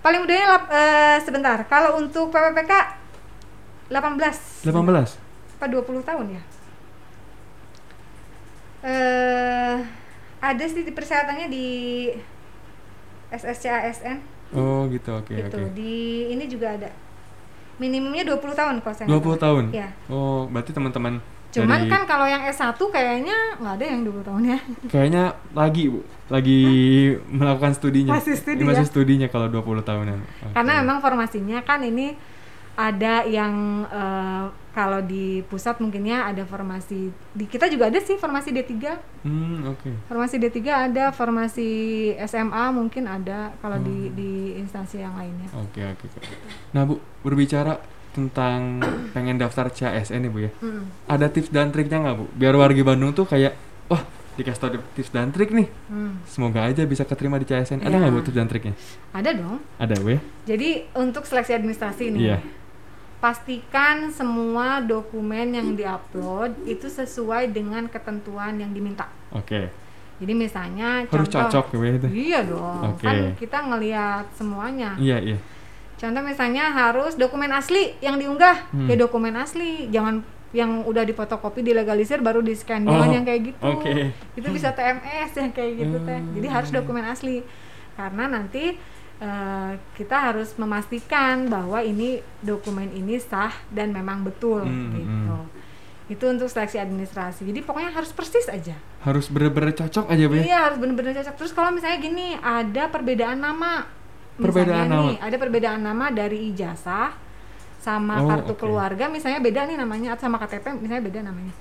Paling 0.03 0.19
mudahnya 0.19 0.47
lap- 0.49 0.67
eh, 0.69 1.17
sebentar. 1.19 1.57
Kalau 1.65 1.95
untuk 1.97 2.27
PPPK 2.27 2.73
18 3.87 4.61
18. 4.61 5.15
apa 5.55 5.65
20 5.65 6.03
tahun 6.03 6.25
ya? 6.29 6.41
Eh 8.83 9.75
ada 10.39 10.63
sih 10.63 10.83
di 10.83 10.91
persyaratannya 10.91 11.47
di 11.47 11.67
SSC 13.31 13.65
ASN 13.65 14.17
Oh, 14.53 14.85
gitu. 14.85 15.09
Oke, 15.15 15.33
gitu. 15.33 15.55
oke. 15.57 15.73
Di 15.73 15.93
ini 16.29 16.45
juga 16.45 16.77
ada. 16.77 16.91
Minimumnya 17.75 18.21
20 18.21 18.53
tahun 18.53 18.75
kalau 18.77 18.93
saya 18.93 19.07
20 19.07 19.09
nggak 19.09 19.25
salah. 19.25 19.41
tahun. 19.41 19.63
Iya. 19.73 19.87
Oh, 20.05 20.45
berarti 20.45 20.69
teman-teman 20.69 21.17
Cuman 21.53 21.79
dari- 21.79 21.89
kan 21.89 22.01
kalau 22.03 22.25
yang 22.25 22.41
S1 22.43 22.73
kayaknya 22.73 23.37
nggak 23.57 23.73
ada 23.77 23.85
yang 23.85 24.01
20 24.01 24.23
tahun 24.23 24.43
ya. 24.47 24.59
kayaknya 24.87 25.23
lagi, 25.51 25.83
Bu. 25.87 26.01
Lagi 26.27 26.59
melakukan 27.37 27.71
studinya. 27.71 28.11
Masih 28.13 28.33
studi 28.33 28.61
Masih 28.61 28.83
ya? 28.83 28.89
studinya 28.89 29.27
kalau 29.27 29.47
20 29.47 29.61
tahunan. 29.81 30.17
Oke. 30.17 30.51
Karena 30.51 30.81
memang 30.81 30.97
formasinya 30.99 31.61
kan 31.61 31.79
ini 31.79 32.17
ada 32.73 33.21
yang 33.23 33.53
eh, 33.85 34.43
kalau 34.73 34.97
di 34.99 35.45
pusat 35.45 35.77
mungkinnya 35.77 36.25
ada 36.25 36.41
formasi 36.43 37.13
di 37.29 37.45
kita 37.45 37.69
juga 37.69 37.85
ada 37.85 38.01
sih 38.01 38.17
formasi 38.17 38.49
D3. 38.49 38.73
Hmm, 39.21 39.69
oke. 39.69 39.93
Formasi 40.03 40.41
D3 40.41 40.57
ada, 40.89 41.13
formasi 41.13 41.69
SMA 42.19 42.73
mungkin 42.73 43.05
ada 43.05 43.53
kalau 43.61 43.77
di 43.77 43.93
Hmm. 44.03 44.15
di 44.15 44.31
instansi 44.57 44.97
yang 44.97 45.13
lainnya. 45.13 45.53
Oke, 45.53 45.85
oke. 45.85 46.05
oke. 46.09 46.19
Nah, 46.73 46.81
Bu, 46.83 46.97
berbicara 47.21 47.77
tentang 48.13 48.79
pengen 49.11 49.41
daftar 49.41 49.67
CASN 49.67 50.21
nih, 50.23 50.31
Bu 50.31 50.39
ya. 50.45 50.51
Mm. 50.61 50.83
Ada 51.09 51.27
tips 51.33 51.49
dan 51.49 51.73
triknya 51.73 51.97
nggak, 51.99 52.15
Bu? 52.15 52.25
Biar 52.37 52.53
warga 52.53 52.81
Bandung 52.85 53.11
tuh 53.11 53.25
kayak, 53.25 53.57
wah, 53.89 54.05
dikasih 54.33 54.59
tau 54.61 54.69
tips 54.97 55.13
dan 55.13 55.29
trik 55.29 55.53
nih. 55.53 55.69
Hmm. 55.89 56.17
Semoga 56.25 56.65
aja 56.65 56.81
bisa 56.89 57.05
keterima 57.05 57.37
di 57.37 57.45
CASN. 57.45 57.85
Ada 57.85 57.89
Iya. 57.89 57.97
nggak, 58.01 58.11
Bu, 58.13 58.19
tips 58.25 58.37
dan 58.37 58.47
triknya? 58.49 58.73
Ada 59.13 59.29
dong. 59.37 59.57
Ada, 59.77 59.93
Bu 60.01 60.09
ya? 60.13 60.19
Jadi 60.49 60.69
untuk 60.97 61.23
seleksi 61.25 61.53
administrasi 61.53 62.03
nih. 62.17 62.21
Iya. 62.21 62.37
Pastikan 63.21 64.11
semua 64.11 64.83
dokumen 64.83 65.55
yang 65.55 65.79
diupload 65.79 66.67
itu 66.67 66.91
sesuai 66.91 67.55
dengan 67.55 67.87
ketentuan 67.87 68.59
yang 68.59 68.75
diminta. 68.75 69.07
Oke. 69.31 69.71
Jadi 70.19 70.33
misalnya 70.35 71.07
Harus 71.07 71.31
contoh 71.31 71.63
cocok 71.63 71.65
ya, 71.71 71.77
Bu 71.79 71.83
ya, 71.85 71.93
itu? 71.95 72.07
Iya 72.11 72.39
dong. 72.43 72.79
Oke. 72.93 73.05
Kan 73.07 73.15
kita 73.39 73.57
ngelihat 73.63 74.25
semuanya. 74.35 74.89
Iya, 74.99 75.17
iya. 75.23 75.37
Contoh 76.03 76.19
misalnya 76.19 76.67
harus 76.69 77.15
dokumen 77.15 77.47
asli 77.49 77.95
yang 77.97 78.19
diunggah, 78.19 78.75
Hmm. 78.75 78.91
ya 78.91 78.99
dokumen 78.99 79.31
asli, 79.33 79.87
jangan 79.87 80.19
yang 80.51 80.83
udah 80.83 81.01
difotokopi 81.01 81.63
dilegalisir 81.63 82.19
baru 82.19 82.43
di 82.43 82.51
scan 82.53 82.83
Oh, 82.83 83.07
yang 83.07 83.23
kayak 83.23 83.41
gitu. 83.49 83.63
oke. 83.63 84.11
Itu 84.35 84.51
bisa 84.51 84.69
TMS 84.69 85.31
yang 85.33 85.49
kayak 85.49 85.71
gitu 85.73 85.97
teh. 86.03 86.19
Jadi 86.19 86.47
harus 86.47 86.69
Hmm. 86.69 86.77
dokumen 86.77 87.05
asli. 87.05 87.39
Karena 87.95 88.27
nanti 88.27 88.75
eh, 89.15 89.71
kita 89.95 90.19
harus 90.19 90.51
memastikan 90.57 91.47
bahwa 91.47 91.79
ini 91.79 92.19
dokumen 92.43 92.91
ini 92.91 93.15
sah 93.15 93.55
dan 93.69 93.95
memang 93.95 94.19
betul 94.21 94.59
Hmm, 94.59 94.91
gitu. 94.91 95.37
Itu 96.09 96.25
untuk 96.27 96.51
seleksi 96.51 96.75
administrasi. 96.75 97.47
Jadi 97.47 97.63
pokoknya 97.63 97.95
harus 97.95 98.11
persis 98.11 98.43
aja. 98.45 98.75
Harus 98.99 99.31
bener-bener 99.31 99.71
cocok 99.71 100.11
aja, 100.11 100.23
Bu 100.27 100.35
ya? 100.35 100.43
Iya 100.43 100.57
harus 100.67 100.77
benar-benar 100.77 101.15
cocok. 101.15 101.35
Terus 101.39 101.53
kalau 101.55 101.71
misalnya 101.71 101.97
gini 101.97 102.35
ada 102.35 102.91
perbedaan 102.91 103.39
nama, 103.39 103.87
Perbedaan 104.35 104.87
nama. 104.87 105.01
nih 105.03 105.15
ada 105.19 105.35
perbedaan 105.37 105.81
nama 105.81 106.05
dari 106.09 106.49
ijazah 106.49 107.13
sama 107.77 108.15
Oh, 108.17 108.27
kartu 108.27 108.53
oke. 108.55 108.59
keluarga, 108.59 109.05
misalnya 109.07 109.37
beda 109.37 109.67
nih 109.67 109.75
namanya 109.75 110.15
atau 110.15 110.25
sama 110.25 110.39
KTP 110.39 110.79
misalnya 110.79 111.03
beda 111.03 111.19
namanya. 111.21 111.53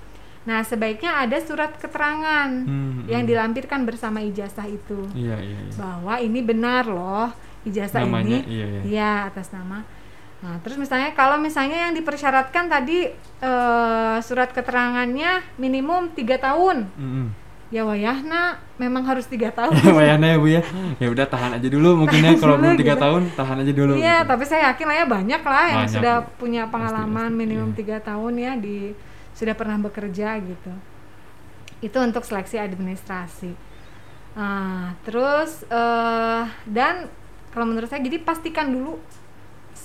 Nah 0.42 0.62
sebaiknya 0.62 1.22
ada 1.22 1.38
surat 1.38 1.74
keterangan 1.76 2.50
Hmm, 2.50 3.06
yang 3.06 3.22
hmm. 3.22 3.30
dilampirkan 3.30 3.82
bersama 3.82 4.18
ijazah 4.20 4.66
itu 4.66 5.06
Iya, 5.12 5.38
iya, 5.38 5.58
iya. 5.60 5.74
bahwa 5.74 6.14
ini 6.16 6.40
benar 6.40 6.86
loh 6.86 7.30
ijazah 7.62 8.02
Namanya, 8.02 8.38
ini 8.38 8.38
iya, 8.48 8.66
iya. 8.68 8.80
iya, 8.82 9.12
atas 9.26 9.50
nama. 9.50 9.82
Nah, 10.42 10.58
terus 10.58 10.74
misalnya 10.74 11.14
kalau 11.14 11.38
misalnya 11.38 11.86
yang 11.86 11.94
dipersyaratkan 11.94 12.66
tadi 12.66 13.06
eh, 13.38 14.16
surat 14.18 14.50
keterangannya 14.50 15.38
minimum 15.54 16.10
tiga 16.10 16.34
tahun, 16.36 16.90
Mm-mm. 16.92 17.26
Ya 17.72 17.88
wayahna 17.88 18.60
memang 18.76 19.00
harus 19.08 19.24
tiga 19.24 19.48
tahun. 19.58 19.72
Wayana 19.72 20.26
ya 20.28 20.36
bu 20.36 20.48
ya. 20.52 20.62
Ya 21.00 21.08
udah 21.08 21.24
tahan 21.24 21.56
aja 21.56 21.68
dulu 21.72 22.04
mungkin 22.04 22.20
ya 22.20 22.36
kalau 22.36 22.60
belum 22.60 22.76
tiga 22.76 22.94
gitu. 22.94 23.02
tahun 23.02 23.22
tahan 23.32 23.56
aja 23.64 23.72
dulu. 23.72 23.92
Iya, 23.96 24.16
gitu. 24.20 24.28
tapi 24.28 24.44
saya 24.44 24.60
yakin 24.70 24.86
lah 24.86 24.96
ya 25.00 25.06
banyak 25.08 25.42
lah 25.42 25.64
yang 25.64 25.84
Banyak, 25.88 25.94
sudah 25.96 26.14
Bu. 26.20 26.30
punya 26.36 26.62
pengalaman 26.68 27.30
pasti, 27.32 27.40
minimum 27.40 27.70
iya. 27.72 27.78
tiga 27.80 27.96
tahun 28.04 28.32
ya 28.36 28.52
di 28.60 28.76
sudah 29.32 29.54
pernah 29.56 29.80
bekerja 29.80 30.36
gitu. 30.44 30.72
Itu 31.80 31.98
untuk 32.04 32.22
seleksi 32.28 32.60
administrasi. 32.60 33.50
Nah, 34.36 34.92
terus 35.08 35.64
eh, 35.66 36.42
dan 36.68 37.08
kalau 37.52 37.64
menurut 37.68 37.88
saya 37.88 38.04
jadi 38.04 38.20
pastikan 38.20 38.68
dulu 38.68 39.00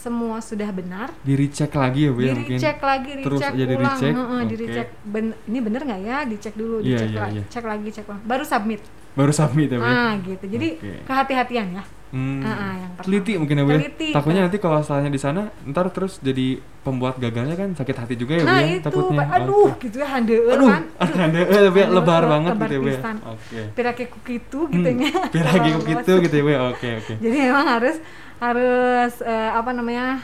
semua 0.08 0.38
sudah 0.40 0.70
benar. 0.72 1.08
Di 1.20 1.34
recheck 1.34 1.72
lagi 1.74 2.02
ya 2.02 2.12
bu 2.12 2.20
ya 2.20 2.26
Di 2.26 2.38
mungkin. 2.38 2.56
recheck 2.56 2.78
lagi, 2.82 3.12
Terus 3.18 3.38
recheck 3.38 3.52
aja 3.52 3.64
di 3.64 3.76
ulang, 3.76 3.84
recheck, 3.92 4.14
heeh, 4.14 4.42
di 4.42 4.48
oke. 4.50 4.64
recheck. 4.64 4.88
Ben- 5.04 5.38
ini 5.44 5.60
bener 5.60 5.82
nggak 5.84 6.02
ya? 6.02 6.18
Dicek 6.24 6.54
dulu, 6.54 6.76
Iya, 6.80 6.88
dicek 6.96 7.10
iya, 7.10 7.20
lagi, 7.22 7.36
iya. 7.36 7.44
cek 7.50 7.66
lagi, 7.66 7.88
cek 7.92 8.06
ulang. 8.06 8.22
Baru 8.24 8.44
submit. 8.44 8.82
Baru 9.14 9.32
submit 9.32 9.68
ya 9.68 9.78
bu 9.78 9.84
ya. 9.84 9.92
Ah, 9.92 10.12
gitu. 10.18 10.46
Jadi 10.48 10.68
Oke. 10.74 10.92
kehati-hatian 11.04 11.68
ya. 11.74 11.84
Hmm. 12.08 12.40
Ah, 12.40 12.48
ah, 12.48 12.74
yang 12.78 12.92
pertama. 12.94 13.04
Teliti 13.04 13.32
mungkin 13.36 13.56
ya 13.58 13.64
bu 13.64 13.72
ya. 13.74 13.80
Takutnya 14.14 14.42
nanti 14.42 14.58
kalau 14.58 14.80
salahnya 14.80 15.10
di 15.10 15.18
sana 15.18 15.42
ntar 15.66 15.90
terus 15.90 16.14
jadi 16.20 16.48
pembuat 16.80 17.18
gagalnya 17.18 17.52
kan 17.54 17.76
sakit 17.76 17.96
hati 17.98 18.16
juga 18.16 18.32
ya 18.34 18.42
bu 18.42 18.48
nah 18.48 18.60
ya 18.60 18.68
itu, 18.70 18.80
takutnya. 18.80 19.26
Aduh, 19.28 19.68
Oke. 19.68 19.84
gitu 19.84 19.98
ya 19.98 20.08
handeueun 20.08 20.54
Aduh, 20.56 20.70
kan. 20.70 20.84
ada 21.04 21.10
eh, 21.12 21.60
tapi 21.68 21.80
Handeueun, 21.84 21.90
lebar 21.92 22.22
le- 22.22 22.30
banget 22.30 22.54
lebar 22.54 22.64
gitu 22.64 22.72
ya 22.72 22.80
bu 22.80 22.88
ya. 22.88 23.00
Oke. 23.28 23.60
Pirake 23.74 24.04
kitu 24.24 24.60
Hmm, 24.64 24.72
gitu 24.72 24.88
lagi 25.36 25.68
kok 25.68 25.82
Kalau 25.82 25.90
gitu 25.92 26.12
gitu 26.22 26.36
ya 26.38 26.44
bu 26.44 26.50
ya. 26.50 26.60
Oke 26.70 26.88
oke. 26.96 27.14
Jadi 27.18 27.38
memang 27.44 27.66
harus 27.68 27.96
harus 28.38 29.14
eh, 29.22 29.52
apa 29.52 29.72
namanya? 29.72 30.22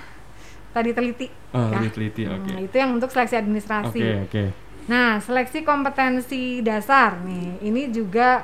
tadi 0.73 0.89
teliti. 0.89 1.29
Oh, 1.53 1.69
ya. 1.69 1.85
teliti, 1.85 2.25
oke. 2.25 2.49
Hmm, 2.49 2.65
itu 2.65 2.75
yang 2.81 2.97
untuk 2.97 3.13
seleksi 3.13 3.37
administrasi. 3.37 3.93
Oke, 3.93 4.13
oke. 4.25 4.43
Nah, 4.89 5.21
seleksi 5.21 5.61
kompetensi 5.61 6.65
dasar 6.65 7.21
nih, 7.21 7.61
ini 7.61 7.93
juga 7.93 8.41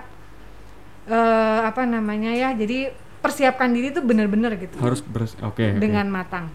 eh, 1.09 1.59
apa 1.65 1.89
namanya 1.89 2.29
ya? 2.29 2.53
Jadi 2.53 2.85
persiapkan 3.19 3.73
diri 3.73 3.89
tuh 3.91 4.05
bener-bener 4.05 4.55
gitu 4.55 4.77
Harus 4.77 5.01
oke. 5.01 5.41
oke. 5.41 5.65
dengan 5.81 6.05
matang. 6.07 6.53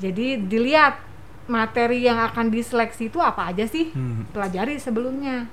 Jadi 0.00 0.40
dilihat 0.40 0.96
materi 1.46 2.02
yang 2.08 2.16
akan 2.16 2.48
diseleksi 2.48 3.12
itu 3.12 3.20
apa 3.20 3.52
aja 3.52 3.68
sih, 3.68 3.92
Hmm. 3.92 4.24
pelajari 4.32 4.80
sebelumnya. 4.80 5.46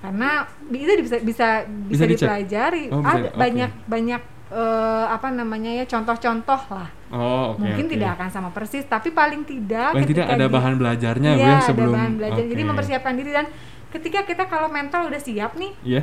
Karena 0.00 0.48
itu 0.72 0.92
bisa 1.04 1.16
bisa 1.22 1.48
bisa, 1.62 1.68
Bisa 1.92 2.04
dipelajari. 2.08 2.84
Oh, 2.90 3.04
bisa, 3.04 3.20
Ada 3.20 3.28
oke. 3.30 3.38
banyak 3.38 3.70
banyak 3.86 4.22
eh, 4.52 5.06
apa 5.08 5.28
namanya 5.28 5.72
ya 5.72 5.84
contoh-contoh 5.84 6.62
lah. 6.70 6.88
Oh, 7.08 7.52
oke. 7.52 7.60
Mungkin 7.60 7.84
oke. 7.84 7.92
tidak 7.92 8.10
akan 8.14 8.28
sama 8.28 8.48
persis, 8.48 8.84
tapi 8.84 9.10
paling 9.10 9.42
tidak 9.42 9.92
Paling 9.92 10.04
tidak 10.06 10.26
ada 10.26 10.44
di- 10.44 10.52
bahan 10.52 10.74
belajarnya 10.76 11.30
Iya, 11.32 11.42
ya 11.42 11.52
ada 11.54 11.64
sebelum 11.64 11.92
bahan 11.92 12.12
belajar. 12.14 12.42
Jadi 12.42 12.62
oke. 12.62 12.68
mempersiapkan 12.68 13.14
diri 13.14 13.30
dan 13.30 13.46
ketika 13.88 14.20
kita 14.22 14.44
kalau 14.46 14.68
mental 14.68 15.08
udah 15.08 15.18
siap 15.18 15.56
nih, 15.56 15.72
Iya. 15.82 16.02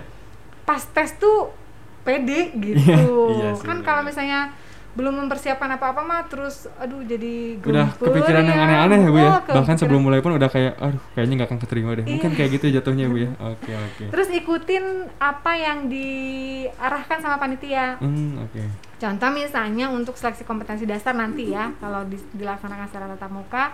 pas 0.63 0.81
tes 0.83 1.13
tuh 1.15 1.53
pede 2.01 2.49
gitu. 2.55 2.89
iya 3.35 3.53
sih, 3.53 3.61
kan 3.61 3.77
benar. 3.77 3.85
kalau 3.85 4.01
misalnya 4.03 4.49
belum 4.89 5.13
mempersiapkan 5.15 5.69
apa-apa 5.69 6.01
mah 6.01 6.25
terus 6.25 6.65
aduh 6.75 6.99
jadi 7.01 7.61
Udah 7.61 7.93
kepikiran 7.93 8.41
yang 8.41 8.57
ya. 8.57 8.65
aneh-aneh 8.65 8.99
ya 8.99 9.09
Bu 9.09 9.17
ya. 9.17 9.31
Oh, 9.31 9.41
Bahkan 9.55 9.75
sebelum 9.77 10.01
mulai 10.01 10.19
pun 10.19 10.33
udah 10.33 10.45
kayak 10.45 10.75
aduh 10.75 11.01
kayaknya 11.13 11.33
nggak 11.37 11.49
akan 11.49 11.59
keterima 11.61 11.89
deh. 11.93 12.05
Mungkin 12.05 12.29
Iya. 12.29 12.35
kayak 12.35 12.49
gitu 12.57 12.65
jatuhnya 12.73 13.05
Bu 13.05 13.17
ya. 13.19 13.31
Oke, 13.39 13.71
oke. 13.71 14.03
Terus 14.09 14.27
ikutin 14.29 14.83
apa 15.15 15.51
yang 15.53 15.87
diarahkan 15.87 17.17
sama 17.19 17.37
panitia. 17.37 17.95
Hmm, 17.97 18.41
oke. 18.41 18.61
Contoh 18.97 19.29
misalnya 19.29 19.85
untuk 19.87 20.13
seleksi 20.13 20.43
kompetensi 20.43 20.83
dasar 20.83 21.13
nanti 21.13 21.49
ya, 21.49 21.71
kalau 21.77 22.03
di- 22.03 22.19
dilaksanakan 22.33 22.85
secara 22.85 23.05
tatap 23.09 23.31
muka 23.31 23.71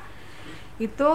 itu 0.78 1.10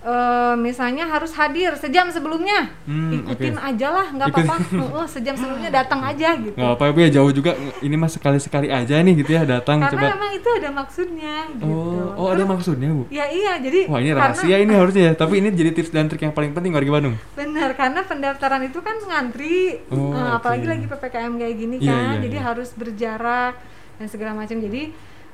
eh, 0.00 0.54
misalnya 0.56 1.04
harus 1.06 1.32
hadir 1.32 1.74
sejam 1.74 2.06
sebelumnya. 2.08 2.70
Hmm, 2.84 3.18
Ikutin 3.18 3.54
oke. 3.54 3.62
aja 3.64 3.88
lah, 3.88 4.06
nggak 4.08 4.26
apa-apa. 4.28 4.54
Oh, 4.94 5.04
sejam 5.04 5.34
sebelumnya 5.34 5.70
datang 5.72 6.00
aja 6.00 6.32
gitu. 6.34 6.54
Nggak 6.54 6.72
apa 6.72 6.84
ya 6.96 7.10
jauh 7.12 7.30
juga 7.30 7.52
ini 7.78 7.94
mah 7.94 8.06
sekali-sekali 8.06 8.68
aja 8.68 8.94
nih 8.96 9.14
gitu 9.16 9.30
ya 9.30 9.42
datang 9.44 9.78
Karena 9.78 9.92
coba. 9.92 10.06
memang 10.12 10.30
itu 10.32 10.48
ada 10.48 10.68
maksudnya 10.70 11.34
gitu. 11.50 11.66
Oh, 11.66 12.14
oh 12.14 12.26
ada 12.26 12.38
Terus- 12.38 12.50
maksudnya 12.50 12.88
Bu. 12.90 13.04
Ya 13.08 13.26
iya, 13.26 13.58
jadi 13.58 13.80
Wah 13.86 13.98
ini 13.98 14.10
karena- 14.10 14.32
rahasia 14.32 14.56
ini 14.56 14.72
harusnya 14.80 15.02
ya. 15.04 15.14
Tapi 15.14 15.34
ini 15.36 15.48
jadi 15.50 15.70
tips 15.72 15.90
dan 15.90 16.06
trik 16.06 16.20
yang 16.20 16.32
paling 16.32 16.50
penting 16.50 16.70
warga 16.70 16.90
Bandung. 16.90 17.14
Benar, 17.32 17.70
karena 17.74 18.00
pendaftaran 18.02 18.62
itu 18.62 18.78
kan 18.78 18.96
ngantri, 19.00 19.82
Oh, 19.88 20.10
eh, 20.10 20.30
apalagi 20.32 20.64
oke. 20.64 20.72
lagi 20.72 20.84
ppkm 20.86 21.32
kayak 21.36 21.54
gini 21.56 21.76
Iya, 21.78 21.88
kan, 21.88 22.02
iya, 22.08 22.18
jadi 22.20 22.36
iya. 22.36 22.44
harus 22.44 22.68
berjarak 22.72 23.54
dan 23.94 24.06
segala 24.06 24.32
macam. 24.32 24.56
Jadi 24.56 24.82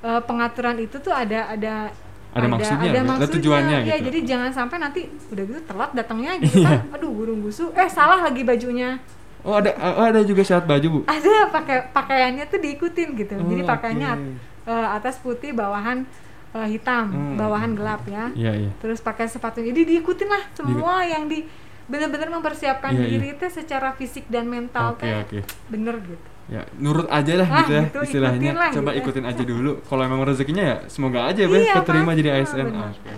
eh, 0.00 0.20
pengaturan 0.22 0.76
itu 0.78 0.96
tuh 0.98 1.10
ada 1.10 1.48
ada 1.48 1.88
Ada 2.34 2.46
maksudnya, 2.46 2.90
ada, 2.90 2.96
ada 2.96 3.02
maksudnya. 3.06 3.34
tujuannya 3.36 3.78
Iya, 3.80 3.94
gitu. 3.94 4.04
jadi 4.04 4.18
jangan 4.26 4.50
sampai 4.50 4.76
nanti 4.76 5.00
udah 5.28 5.44
gitu 5.44 5.60
telat 5.62 5.90
datangnya 5.92 6.32
gitu 6.42 6.58
Iya. 6.58 6.68
kan, 6.68 6.80
aduh 6.92 7.10
gurung 7.10 7.40
gusu, 7.40 7.70
eh 7.72 7.86
salah 7.88 8.20
lagi 8.20 8.42
bajunya. 8.42 8.98
Oh 9.40 9.54
ada 9.54 9.70
oh, 9.76 10.04
ada 10.04 10.20
juga 10.20 10.40
syarat 10.40 10.64
baju 10.64 10.86
Bu. 10.88 11.00
Ada 11.04 11.46
pakai 11.48 11.76
pakaiannya 11.90 12.44
tuh 12.44 12.58
diikutin 12.58 13.08
gitu. 13.14 13.34
Oh, 13.34 13.46
jadi 13.46 13.62
pakaiannya 13.62 14.08
oke. 14.08 14.16
at- 14.16 14.26
eh, 14.66 14.88
atas 14.94 15.14
putih, 15.18 15.52
bawahan 15.52 16.08
eh, 16.50 16.68
hitam, 16.70 17.06
Hmm. 17.08 17.36
bawahan 17.36 17.72
gelap 17.72 18.02
ya. 18.04 18.32
Iya 18.32 18.52
iya. 18.56 18.70
terus 18.76 18.98
pakai 18.98 19.26
sepatu 19.26 19.58
jadi 19.58 19.84
diikutin 19.84 20.26
lah 20.26 20.42
semua 20.50 21.02
yang 21.02 21.26
di 21.26 21.44
benar-benar 21.84 22.32
mempersiapkan 22.32 22.90
Iya, 22.90 23.04
diri 23.10 23.30
teh 23.34 23.52
secara 23.52 23.92
fisik 23.92 24.24
dan 24.26 24.46
mental 24.46 24.94
Oke 24.94 25.04
teh 25.04 25.14
oke. 25.20 25.38
bener 25.68 26.00
gitu 26.00 26.24
Ya 26.46 26.60
nurut 26.76 27.08
aja 27.08 27.32
lah 27.34 27.46
Ah, 27.46 27.58
gitu 27.60 27.72
ya 27.72 27.82
gitu, 27.84 27.98
istilahnya. 28.04 28.36
ikutin 28.44 28.54
lah 28.54 28.70
Coba 28.70 28.90
gitu. 28.90 29.00
ikutin 29.02 29.24
aja 29.24 29.42
dulu. 29.42 29.72
Kalau 29.80 30.02
memang 30.02 30.24
rezekinya 30.24 30.62
ya 30.62 30.76
semoga 30.86 31.24
aja 31.24 31.40
ya 31.40 31.48
Iya, 31.48 31.74
keterima 31.74 32.04
Pak. 32.06 32.16
jadi 32.16 32.28
Ah, 32.30 32.38
ASN. 32.38 32.66
benar. 32.66 32.92
Oke. 32.92 33.12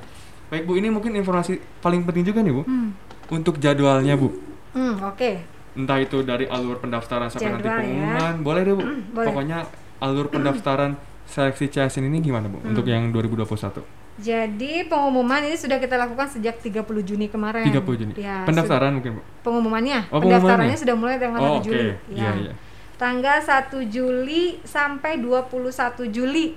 Baik 0.46 0.62
Bu 0.62 0.72
ini 0.74 0.88
mungkin 0.88 1.10
informasi 1.12 1.52
paling 1.80 2.00
penting 2.02 2.22
juga 2.24 2.38
nih 2.40 2.52
Bu 2.52 2.62
hmm. 2.62 2.88
untuk 3.32 3.58
jadwalnya 3.58 4.14
Bu. 4.14 4.30
Hmm, 4.70 4.94
oke 5.02 5.30
Entah 5.74 5.98
itu 5.98 6.22
dari 6.22 6.46
alur 6.46 6.78
pendaftaran 6.78 7.26
sampai 7.26 7.50
nanti 7.50 7.62
Jadwal 7.62 7.76
ya. 7.76 7.82
pengumuman, 7.82 8.34
boleh 8.40 8.60
deh 8.62 8.72
Bu. 8.72 8.82
boleh. 9.12 9.26
Pokoknya 9.26 9.58
alur 9.98 10.26
pendaftaran 10.26 10.94
seleksi 11.24 11.66
CSN 11.68 12.06
ini 12.06 12.22
gimana 12.22 12.46
Bu 12.46 12.62
untuk 12.62 12.82
Hmm. 12.82 12.92
yang 12.92 13.02
2021? 13.10 13.82
jadi 14.16 14.86
pengumuman 14.86 15.42
ini 15.42 15.52
sudah 15.52 15.76
kita 15.76 15.92
lakukan 15.94 16.24
sejak 16.30 16.56
30 16.56 16.80
Juni 17.02 17.26
kemarin 17.26 17.66
30 17.66 17.96
Juni. 17.98 18.12
ya, 18.16 18.46
Pendaftaran 18.46 18.94
mungkin 18.94 19.18
Bu. 19.18 19.22
pengumumannya 19.42 20.08
Oh, 20.08 20.16
pendaftarannya 20.16 20.72
pengumumannya. 20.72 20.76
sudah 20.78 20.94
mulai 20.94 21.16
tanggal 21.18 21.36
Oh 21.38 21.48
1 21.50 21.58
oke. 21.58 21.64
Juli 21.66 21.82
Iya 22.08 22.22
ya. 22.22 22.30
iya. 22.40 22.52
Tanggal 22.96 23.38
1 23.38 23.70
Juli 23.86 24.58
sampai 24.62 25.18
21 25.18 26.06
Juli 26.08 26.56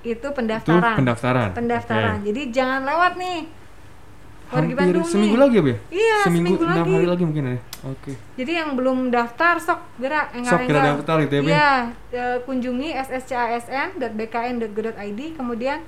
itu 0.00 0.06
Itu 0.06 0.28
pendaftaran 0.30 0.94
pendaftaran. 0.94 1.50
pendaftaran 1.52 2.16
Oke. 2.18 2.24
jadi 2.30 2.40
jangan 2.50 2.80
lewat 2.84 3.16
nih 3.16 3.38
warga 4.46 4.62
Hampir 4.62 4.76
Bandung 4.78 5.02
seminggu 5.02 5.32
nih. 5.32 5.40
lagi 5.42 5.52
ya 5.52 5.58
Bu 5.58 5.66
ya? 5.66 5.74
Iya, 5.90 6.16
seminggu, 6.22 6.54
seminggu 6.54 6.64
lagi. 6.64 6.90
hari 6.94 7.06
lagi 7.10 7.24
mungkin 7.26 7.44
ya. 7.44 7.58
Oke. 7.82 8.12
Jadi 8.38 8.52
yang 8.54 8.70
belum 8.72 8.98
daftar 9.10 9.54
sok 9.58 9.80
gerak 9.98 10.26
Sok 10.38 10.60
kira 10.62 10.80
daftar 10.86 11.16
gitu 11.18 11.34
ya, 11.34 11.42
Bu? 11.42 11.48
Iya, 11.50 11.90
eh, 12.12 12.36
kunjungi 12.40 12.88
sscasn.bkn.go.id 12.96 15.20
kemudian 15.34 15.78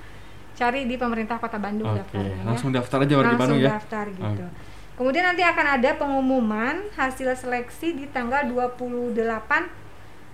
cari 0.53 0.85
di 0.85 0.98
pemerintah 0.98 1.38
Kota 1.38 1.57
Bandung 1.57 1.87
Oke, 1.88 2.03
daftarnya 2.03 2.35
ya. 2.35 2.42
langsung 2.42 2.74
daftar 2.74 2.98
aja 2.98 3.14
warga 3.14 3.31
Langsung 3.31 3.40
Bandung 3.46 3.62
ya. 3.62 3.70
daftar 3.72 4.05
gitu. 4.11 4.27
Oke. 4.27 4.42
Kemudian 4.98 5.22
nanti 5.22 5.46
akan 5.46 5.78
ada 5.78 5.94
pengumuman 5.94 6.90
hasil 6.98 7.30
seleksi 7.38 7.94
di 7.94 8.11
tanggal 8.11 8.42
28 8.50 9.14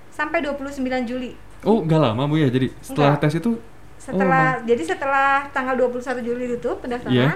sampai 0.09 0.41
29 0.41 0.81
Juli. 1.05 1.37
Oh, 1.69 1.85
nggak 1.85 2.01
lama 2.01 2.25
Bu 2.25 2.41
ya. 2.41 2.49
Jadi 2.49 2.73
setelah 2.81 3.21
Enggak. 3.21 3.29
tes 3.29 3.37
itu 3.45 3.53
Setelah 4.01 4.61
jadi 4.65 4.83
setelah 4.85 5.49
tanggal 5.53 5.77
21 5.77 6.21
Juli 6.21 6.45
itu 6.57 6.71
pendaftaran, 6.77 7.13
Iya. 7.13 7.33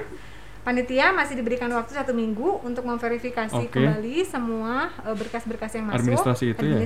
panitia 0.60 1.16
masih 1.16 1.40
diberikan 1.40 1.68
waktu 1.72 1.96
satu 1.96 2.12
minggu 2.12 2.60
untuk 2.60 2.84
memverifikasi 2.84 3.56
Oke. 3.56 3.72
kembali 3.72 4.20
semua 4.28 4.92
eh, 5.04 5.16
berkas-berkas 5.16 5.80
yang 5.80 5.88
masuk. 5.88 6.00
Administrasi 6.04 6.44
itu 6.52 6.64
ya? 6.64 6.76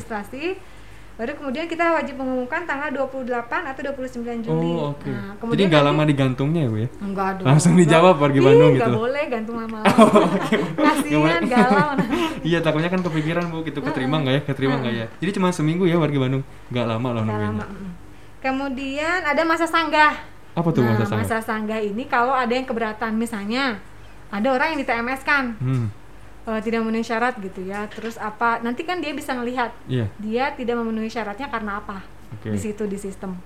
Baru 1.12 1.32
kemudian 1.36 1.68
kita 1.68 1.92
wajib 1.92 2.16
mengumumkan 2.16 2.64
tanggal 2.64 2.88
28 2.88 3.28
atau 3.44 3.80
29 3.84 4.48
Juli. 4.48 4.70
Oh, 4.72 4.96
oke. 4.96 5.12
Nah, 5.12 5.36
Jadi 5.36 5.62
nggak 5.68 5.84
lama 5.84 6.02
digantungnya 6.08 6.64
ya, 6.64 6.72
Bu 6.72 6.78
ya. 6.80 6.88
Enggak 7.04 7.28
dong. 7.36 7.46
Langsung 7.52 7.72
enggak. 7.76 7.84
dijawab 7.84 8.14
warga 8.16 8.40
Bandung 8.40 8.72
gitu. 8.72 8.90
Oh, 8.90 9.00
boleh 9.04 9.24
gantung 9.28 9.56
lama-lama. 9.60 9.92
Kasihan 10.88 11.42
boleh. 11.44 11.52
galau. 11.52 11.88
Iya, 12.42 12.58
takutnya 12.58 12.90
kan 12.90 13.00
kepikiran 13.06 13.44
Bu 13.52 13.62
gitu 13.62 13.78
keterima 13.78 14.18
nggak 14.18 14.34
ya? 14.34 14.42
Keterima 14.42 14.74
nggak 14.80 14.94
ya? 14.96 15.06
Jadi 15.20 15.30
cuma 15.36 15.52
seminggu 15.52 15.84
ya 15.84 16.00
warga 16.00 16.16
Bandung. 16.16 16.42
Nggak 16.72 16.86
lama 16.88 17.08
nungguinnya. 17.14 17.48
lama. 17.60 17.64
Kemudian 18.40 19.20
ada 19.22 19.42
masa 19.46 19.66
sanggah. 19.68 20.16
Apa 20.52 20.68
tuh 20.68 20.82
nah, 20.82 20.92
masa 20.92 21.04
sanggah? 21.06 21.22
masa 21.24 21.38
sanggah 21.40 21.80
ini 21.80 22.04
kalau 22.04 22.34
ada 22.34 22.52
yang 22.52 22.66
keberatan 22.66 23.16
misalnya 23.16 23.80
ada 24.28 24.48
orang 24.52 24.76
yang 24.76 24.80
di 24.80 24.86
TMS 24.86 25.24
kan 25.24 25.56
Hmm, 25.56 25.88
eh, 26.44 26.60
tidak 26.60 26.80
memenuhi 26.80 27.02
syarat 27.02 27.34
gitu 27.36 27.62
ya 27.62 27.86
terus 27.86 28.16
apa 28.16 28.58
nanti 28.58 28.82
kan 28.82 28.98
dia 28.98 29.12
bisa 29.12 29.32
ngelihat 29.32 29.70
iya. 29.86 30.06
dia 30.16 30.50
tidak 30.52 30.76
memenuhi 30.76 31.06
syaratnya 31.06 31.46
karena 31.46 31.78
apa 31.78 32.02
Oke. 32.32 32.50
di 32.50 32.58
situ 32.58 32.82
di 32.84 32.96
sistem 32.96 33.36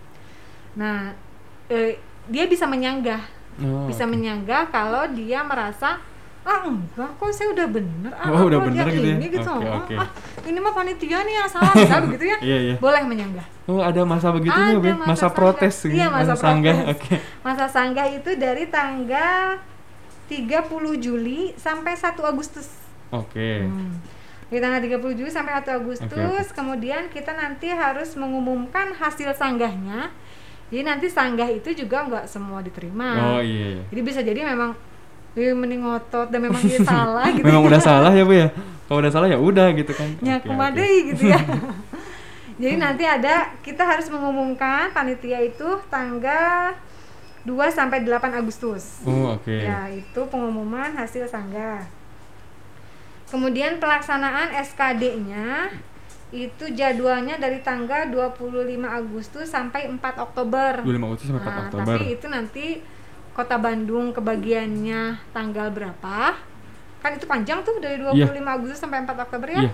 nah 0.72 1.12
eh, 1.66 1.96
dia 2.26 2.44
bisa 2.44 2.64
menyanggah 2.64 3.34
Oh, 3.56 3.88
bisa 3.88 4.04
oke. 4.04 4.12
menyanggah 4.12 4.68
kalau 4.68 5.08
dia 5.10 5.40
merasa 5.40 5.96
ah 6.44 6.60
enggak 6.62 7.08
kok 7.16 7.32
saya 7.32 7.56
udah 7.56 7.66
bener 7.66 8.12
ah 8.12 8.28
Oh, 8.36 8.44
udah 8.46 8.60
bener 8.62 8.84
gitu 8.86 9.00
ya? 9.02 9.16
ini 9.16 9.26
gitu 9.32 9.48
Oke, 9.48 9.64
ah, 9.64 9.80
oke. 9.80 9.94
ah, 9.96 10.08
ini 10.44 10.58
mah 10.60 10.70
panitia 10.70 11.24
nih 11.24 11.34
yang 11.34 11.48
salah 11.48 11.72
misalnya 11.72 12.04
begitu 12.12 12.24
ya 12.28 12.38
Iya, 12.38 12.58
iya. 12.62 12.74
boleh 12.76 13.02
menyanggah 13.02 13.46
Oh, 13.64 13.80
ada 13.80 14.04
masa 14.04 14.28
begitunya, 14.28 14.76
Ada 14.76 14.78
ya? 14.78 14.92
masa 14.94 15.08
Masa 15.08 15.16
sanggah. 15.18 15.34
protes 15.34 15.74
gitu. 15.80 15.96
Iya, 15.96 16.06
masa 16.06 16.34
sanggah. 16.36 16.76
protes. 16.76 16.94
Oke. 16.94 17.14
Masa 17.42 17.64
sanggah 17.66 18.06
itu 18.06 18.30
dari 18.36 18.64
tanggal 18.68 19.58
30 20.28 20.62
Juli 21.00 21.50
sampai 21.56 21.92
1 21.94 22.14
Agustus. 22.22 22.70
Oke. 23.12 23.66
Hmm. 23.66 23.98
Di 24.46 24.62
tanggal 24.62 24.78
30 24.78 25.18
Juli 25.18 25.30
sampai 25.30 25.58
1 25.58 25.66
Agustus, 25.82 26.46
Oke, 26.46 26.54
kemudian 26.54 27.10
kita 27.10 27.34
nanti 27.34 27.66
harus 27.70 28.14
mengumumkan 28.14 28.94
hasil 28.94 29.34
sanggahnya. 29.34 30.14
Jadi 30.70 30.82
nanti 30.82 31.06
sanggah 31.10 31.50
itu 31.50 31.74
juga 31.74 32.06
nggak 32.06 32.26
semua 32.26 32.62
diterima. 32.62 33.38
Oh, 33.38 33.42
iya, 33.42 33.78
iya. 33.78 33.82
Jadi 33.90 34.00
bisa 34.02 34.20
jadi 34.22 34.42
memang 34.42 34.74
eh, 35.38 35.54
mending 35.54 35.82
ngotot 35.82 36.30
dan 36.30 36.40
memang 36.42 36.62
dia 36.62 36.78
salah 36.90 37.26
gitu. 37.30 37.42
Memang 37.42 37.66
ya. 37.66 37.68
udah 37.74 37.80
salah 37.82 38.12
ya, 38.14 38.22
Bu 38.26 38.34
ya? 38.34 38.48
Kalau 38.86 38.98
udah 39.02 39.12
salah 39.14 39.28
ya 39.30 39.38
udah 39.38 39.66
gitu 39.74 39.92
kan. 39.94 40.08
Ya 40.22 40.38
kumadai 40.38 40.94
oke. 41.02 41.06
gitu 41.14 41.22
ya. 41.30 41.40
Jadi 42.62 42.74
nanti 42.80 43.04
ada 43.04 43.52
kita 43.60 43.84
harus 43.84 44.08
mengumumkan 44.08 44.88
panitia 44.94 45.44
itu 45.44 45.76
tanggal 45.92 46.72
2 47.44 47.52
sampai 47.70 48.02
8 48.02 48.32
Agustus. 48.32 49.04
Oh, 49.04 49.36
oke. 49.36 49.52
Ya, 49.52 49.86
itu 49.92 50.20
pengumuman 50.32 50.96
hasil 50.96 51.28
sanggah. 51.28 51.84
Kemudian 53.26 53.82
pelaksanaan 53.82 54.54
SKD-nya 54.54 55.74
itu 56.30 56.64
jadwalnya 56.74 57.38
dari 57.38 57.62
tanggal 57.62 58.10
25 58.10 58.42
Agustus 58.86 59.46
sampai 59.50 59.86
4 59.90 59.98
Oktober. 60.22 60.82
25 60.82 61.06
Agustus 61.06 61.26
sampai 61.30 61.42
4 61.42 61.50
Nah, 61.50 61.62
Oktober. 61.66 61.96
tapi 61.98 62.06
itu 62.12 62.26
nanti 62.26 62.66
Kota 63.34 63.56
Bandung 63.60 64.16
kebagiannya 64.16 65.30
tanggal 65.30 65.68
berapa? 65.70 66.38
Kan 67.04 67.10
itu 67.14 67.28
panjang 67.28 67.60
tuh 67.62 67.76
dari 67.78 68.00
25 68.00 68.24
Agustus 68.48 68.78
sampai 68.80 69.04
4 69.04 69.12
Oktober 69.12 69.48
ya. 69.50 69.60
Iya. 69.66 69.72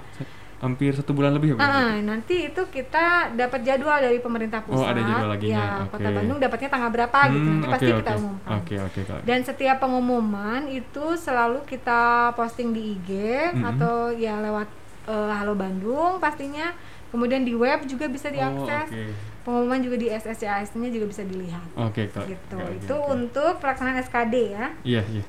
Hampir 0.63 0.95
satu 0.95 1.11
bulan 1.11 1.35
lebih 1.35 1.53
ya 1.53 1.55
Bu? 1.55 1.61
Ah, 1.61 1.99
nanti 1.99 2.47
itu 2.47 2.63
kita 2.71 3.35
dapat 3.35 3.67
jadwal 3.67 3.99
dari 3.99 4.23
pemerintah 4.23 4.63
pusat. 4.63 4.79
Oh, 4.79 4.87
ada 4.87 5.03
jadwal 5.03 5.29
laginya, 5.29 5.59
Ya, 5.59 5.67
oke. 5.83 5.91
Kota 5.93 6.09
Bandung 6.09 6.39
dapatnya 6.39 6.69
tanggal 6.71 6.91
berapa 6.95 7.19
gitu. 7.29 7.43
Hmm, 7.43 7.51
Nanti 7.53 7.67
oke, 7.67 7.73
pasti 7.75 7.91
kita 7.93 8.13
oke. 8.15 8.21
umumkan. 8.23 8.51
Oke, 8.57 8.75
oke, 8.79 9.01
Kak. 9.03 9.21
Dan 9.27 9.39
setiap 9.43 9.77
pengumuman 9.77 10.63
itu 10.71 11.05
selalu 11.19 11.59
kita 11.67 12.03
posting 12.33 12.71
di 12.71 12.95
IG 12.95 13.11
Mm-mm. 13.51 13.71
atau 13.75 13.95
ya 14.15 14.39
lewat 14.39 14.69
eh, 15.05 15.33
Halo 15.35 15.53
Bandung 15.53 16.17
pastinya. 16.17 16.71
Kemudian 17.11 17.43
di 17.43 17.53
web 17.53 17.85
juga 17.85 18.07
bisa 18.07 18.31
Oh, 18.31 18.33
diakses. 18.33 18.89
oke. 18.89 19.05
Pengumuman 19.43 19.83
juga 19.83 19.99
di 19.99 20.07
SSCAS-nya 20.07 20.89
juga 20.89 21.11
bisa 21.11 21.27
dilihat. 21.27 21.67
Oke, 21.75 22.07
Kak. 22.07 22.25
Gitu. 22.25 22.55
Oke, 22.57 22.79
itu 22.79 22.95
oke. 22.95 23.11
untuk 23.11 23.53
pelaksanaan 23.59 23.99
SKD 23.99 24.35
ya. 24.55 24.67
Iya, 24.87 25.03
iya. 25.11 25.25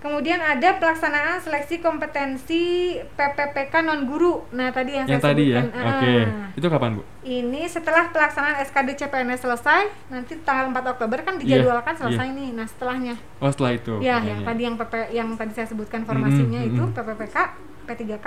Kemudian 0.00 0.40
ada 0.40 0.80
pelaksanaan 0.80 1.44
seleksi 1.44 1.76
kompetensi 1.78 2.96
PPPK 2.96 3.84
non 3.84 4.08
guru. 4.08 4.48
Nah, 4.48 4.72
tadi 4.72 4.96
yang, 4.96 5.04
Yang 5.04 5.20
saya 5.20 5.28
tadi 5.28 5.44
ya. 5.44 5.60
sebutkan. 5.60 5.84
Oke. 5.92 6.14
Ah. 6.24 6.48
Itu 6.56 6.66
kapan, 6.72 6.90
Bu? 6.96 7.02
Ini 7.20 7.62
setelah 7.68 8.08
pelaksanaan 8.08 8.64
SKD 8.64 8.96
CPNS 8.96 9.44
selesai, 9.44 9.82
nanti 10.08 10.40
tanggal 10.40 10.72
4 10.72 10.96
Oktober 10.96 11.20
kan 11.20 11.36
Iya, 11.36 11.60
dijadwalkan 11.60 11.92
selesai 11.92 12.32
nih. 12.32 12.48
Nah, 12.56 12.64
setelahnya 12.64 13.14
Oh, 13.38 13.52
setelah 13.52 13.72
itu. 13.76 13.94
ya 14.00 14.16
Iya, 14.16 14.16
yang 14.24 14.40
tadi 14.40 14.62
yang 14.64 14.76
PP 14.76 14.94
yang 15.12 15.28
tadi 15.36 15.52
saya 15.52 15.68
sebutkan 15.68 16.00
formasinya 16.02 16.64
Mm-mm, 16.64 16.70
itu 16.72 16.82
mm-mm. 16.82 16.96
PPPK, 16.96 17.36
P3K 17.84 18.26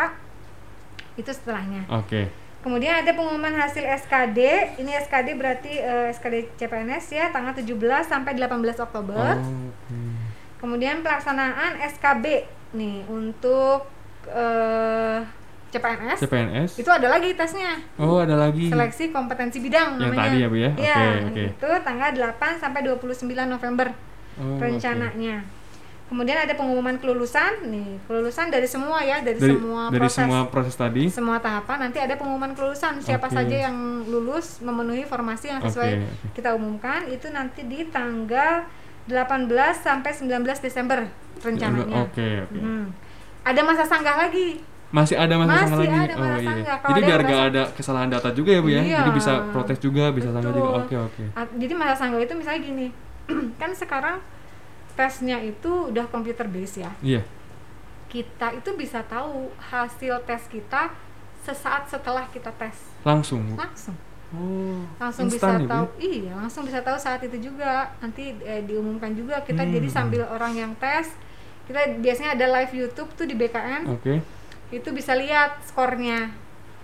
itu 1.15 1.31
setelahnya. 1.33 1.89
Oke. 1.89 2.29
Kemudian 2.61 3.01
ada 3.01 3.11
pengumuman 3.11 3.51
hasil 3.51 3.81
SKD. 3.81 4.39
Ini 4.77 5.03
SKD 5.03 5.35
berarti 5.35 5.73
eh, 5.73 6.13
SKD 6.13 6.53
CPNS 6.55 7.05
ya 7.11 7.25
tanggal 7.27 7.51
17 7.51 7.65
sampai 8.05 8.37
18 8.37 8.45
Oktober. 8.79 9.35
Oh, 9.35 9.73
oke. 9.73 10.32
Kemudian 10.63 11.03
pelaksanaan 11.03 11.75
SKB 11.83 12.47
nih 12.73 13.03
untuk 13.05 13.83
eh, 14.25 15.19
CPNS. 15.69 16.17
CPNS. 16.21 16.69
Itu 16.79 16.87
ada 16.87 17.09
lagi 17.09 17.33
tesnya. 17.33 17.81
Oh, 17.97 18.21
ada 18.21 18.39
lagi. 18.39 18.69
Seleksi 18.69 19.09
kompetensi 19.09 19.57
bidang 19.59 19.97
Yang 19.97 20.07
namanya. 20.07 20.23
tadi 20.23 20.37
ya, 20.37 20.47
Bu, 20.47 20.55
ya? 20.55 20.71
Iya, 20.73 20.95
Oke, 20.95 21.27
oke. 21.27 21.43
itu 21.51 21.69
tanggal 21.83 22.09
8 22.13 22.61
sampai 22.61 22.79
29 22.81 23.19
November 23.43 23.87
Oh, 24.33 24.57
rencananya. 24.57 25.45
Kemudian 26.03 26.37
ada 26.39 26.53
pengumuman 26.53 26.97
kelulusan 26.97 27.65
nih, 27.65 27.97
kelulusan 28.05 28.49
dari 28.49 28.65
semua 28.65 29.01
ya, 29.01 29.21
dari, 29.21 29.33
Dari 29.35 29.49
semua 29.51 29.89
dari 29.89 29.97
proses. 29.99 30.17
semua 30.19 30.39
proses 30.45 30.75
tadi. 30.75 31.03
semua 31.09 31.37
tahapan 31.37 31.77
nanti 31.83 31.97
ada 31.97 32.13
pengumuman 32.13 32.53
kelulusan 32.53 32.97
siapa 32.97 33.27
Oke. 33.27 33.33
saja 33.35 33.65
yang 33.65 33.77
lulus 34.03 34.57
memenuhi 34.59 35.03
formasi 35.03 35.49
yang 35.49 35.57
sesuai 35.59 35.91
oke. 35.95 36.33
kita 36.33 36.53
umumkan 36.53 37.05
itu 37.07 37.29
nanti 37.29 37.61
di 37.63 37.89
tanggal 37.89 38.65
18 39.05 39.49
sampai 39.75 40.11
19 40.11 40.31
Desember 40.59 40.99
rencananya. 41.39 41.95
Oke, 42.01 42.27
oke. 42.41 42.55
Hmm. 42.55 42.85
Ada 43.43 43.61
masa 43.61 43.83
sanggah 43.83 44.15
lagi. 44.17 44.63
Masih 44.89 45.17
ada 45.17 45.35
masa 45.35 45.51
Masih 45.51 45.67
sanggah 45.67 45.81
lagi. 45.81 45.97
ada 45.99 46.15
masa 46.15 46.29
oh 46.29 46.37
iya. 46.37 46.47
sanggah. 46.47 46.75
Kalau 46.77 46.89
Jadi 46.89 47.01
biar 47.03 47.19
gak 47.21 47.41
ada 47.49 47.63
kesalahan 47.73 48.09
data 48.09 48.29
juga 48.31 48.49
ya, 48.53 48.59
Bu 48.61 48.69
ya. 48.69 48.79
Iya. 48.79 48.99
Jadi 49.01 49.11
bisa 49.11 49.31
protes 49.51 49.77
juga, 49.77 50.03
bisa 50.09 50.29
sanggah 50.29 50.53
juga. 50.53 50.69
Betul. 50.69 50.79
Oke, 50.79 50.95
oke. 51.01 51.23
A- 51.33 51.53
Jadi 51.53 51.73
masa 51.73 51.95
sanggah 51.97 52.21
itu 52.21 52.33
misalnya 52.33 52.61
gini, 52.61 52.87
kan 53.61 53.71
sekarang 53.73 54.17
tesnya 54.93 55.41
itu 55.41 55.89
udah 55.89 56.05
computer 56.07 56.45
base 56.45 56.79
ya. 56.79 56.91
Iya. 57.01 57.21
Kita 58.07 58.53
itu 58.53 58.69
bisa 58.77 59.01
tahu 59.03 59.49
hasil 59.57 60.21
tes 60.23 60.45
kita 60.45 60.93
sesaat 61.41 61.89
setelah 61.89 62.23
kita 62.29 62.53
tes 62.55 62.77
Langsung, 63.03 63.43
Bu. 63.43 63.59
langsung. 63.59 63.97
Oh. 64.33 64.81
langsung 64.97 65.29
bisa 65.29 65.45
ya, 65.53 65.61
tahu 65.63 65.85
ya? 65.93 66.01
iya 66.01 66.31
langsung 66.33 66.63
bisa 66.63 66.81
tahu 66.81 66.97
saat 66.97 67.21
itu 67.21 67.37
juga 67.43 67.93
nanti 67.97 68.33
eh, 68.39 68.61
diumumkan 68.61 69.13
juga 69.13 69.37
kita 69.39 69.61
Hmm. 69.61 69.71
jadi 69.71 69.87
sambil 69.87 70.21
orang 70.25 70.53
yang 70.53 70.71
tes 70.75 71.13
kita 71.63 71.79
biasanya 71.97 72.33
ada 72.33 72.45
live 72.51 72.73
YouTube 72.75 73.13
tuh 73.13 73.23
di 73.23 73.33
BKN 73.33 73.85
Oke. 73.87 74.19
itu 74.69 74.89
bisa 74.89 75.13
lihat 75.13 75.61
skornya 75.63 76.33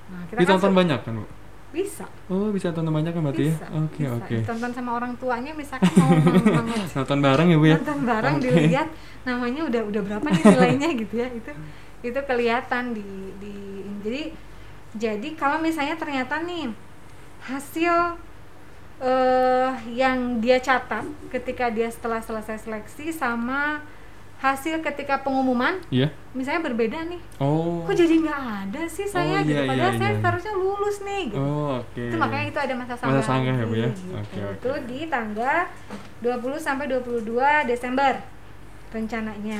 nah 0.08 0.22
kita 0.26 0.38
kan 0.38 0.42
Ditonton 0.46 0.72
su- 0.72 0.78
banyak 0.78 1.00
kan, 1.00 1.14
Bu? 1.16 1.26
bisa 1.70 2.06
Oh, 2.28 2.50
bisa 2.50 2.70
tonton 2.70 2.90
banyak 2.92 3.12
kan 3.12 3.22
berarti 3.24 3.46
bisa 3.48 3.62
ya? 3.64 3.78
Oke, 3.80 4.02
bisa. 4.04 4.14
oke. 4.16 4.36
ditonton 4.38 4.72
sama 4.72 4.92
orang 4.96 5.14
tuanya 5.16 5.52
misalkan 5.52 5.90
mau 5.92 6.10
Nonton 6.98 7.20
bareng 7.20 7.48
ya, 7.48 7.58
Bu 7.58 7.66
ya? 7.66 7.76
nonton 7.78 8.00
bareng 8.04 8.36
Oke. 8.36 8.44
dilihat 8.44 8.88
namanya 9.22 9.62
udah 9.64 9.82
udah 9.84 10.02
berapa 10.04 10.28
nih 10.28 10.44
nilainya 10.48 10.90
gitu 11.02 11.14
ya 11.16 11.28
itu 11.30 11.52
itu 12.02 12.20
kelihatan 12.24 12.94
di 12.94 13.06
di 13.38 13.54
jadi 14.00 14.22
jadi 14.92 15.28
kalau 15.34 15.58
misalnya 15.58 15.94
ternyata 15.94 16.42
nih 16.42 16.74
hasil 17.42 17.94
eh 19.00 19.72
yang 19.90 20.44
dia 20.44 20.60
catat 20.60 21.04
ketika 21.32 21.72
dia 21.72 21.88
setelah 21.88 22.20
selesai 22.20 22.60
seleksi 22.60 23.10
sama 23.10 23.80
hasil 24.40 24.80
ketika 24.80 25.20
pengumuman 25.20 25.80
Iya. 25.88 26.12
misalnya 26.32 26.64
berbeda 26.66 27.08
nih 27.08 27.20
Oh. 27.40 27.84
kok 27.84 27.92
jadi 27.94 28.16
nggak 28.20 28.40
ada 28.66 28.84
sih 28.88 29.04
saya 29.04 29.40
Oh, 29.40 29.44
gitu 29.44 29.52
iya, 29.54 29.64
iya, 29.64 29.72
padahal 29.72 29.94
saya 29.96 30.12
iya. 30.12 30.20
seharusnya 30.20 30.54
lulus 30.54 30.98
nih 31.02 31.24
gitu 31.28 31.40
Oh, 31.40 31.80
oke. 31.80 32.04
itu 32.08 32.16
makanya 32.16 32.46
itu 32.48 32.60
ada 32.60 32.74
masa 32.76 32.94
Masa 32.96 33.04
sanggah 33.04 33.24
sanggah 33.24 33.56
ya, 33.56 33.66
Bu, 33.68 33.76
ya? 33.76 33.88
gitu. 33.88 34.04
oke. 34.16 34.40
itu 34.56 34.72
di 34.86 35.00
tanggal 35.08 35.58
20 36.20 36.56
sampai 36.58 36.86
22 36.88 37.40
Desember 37.68 38.14
rencananya 38.90 39.60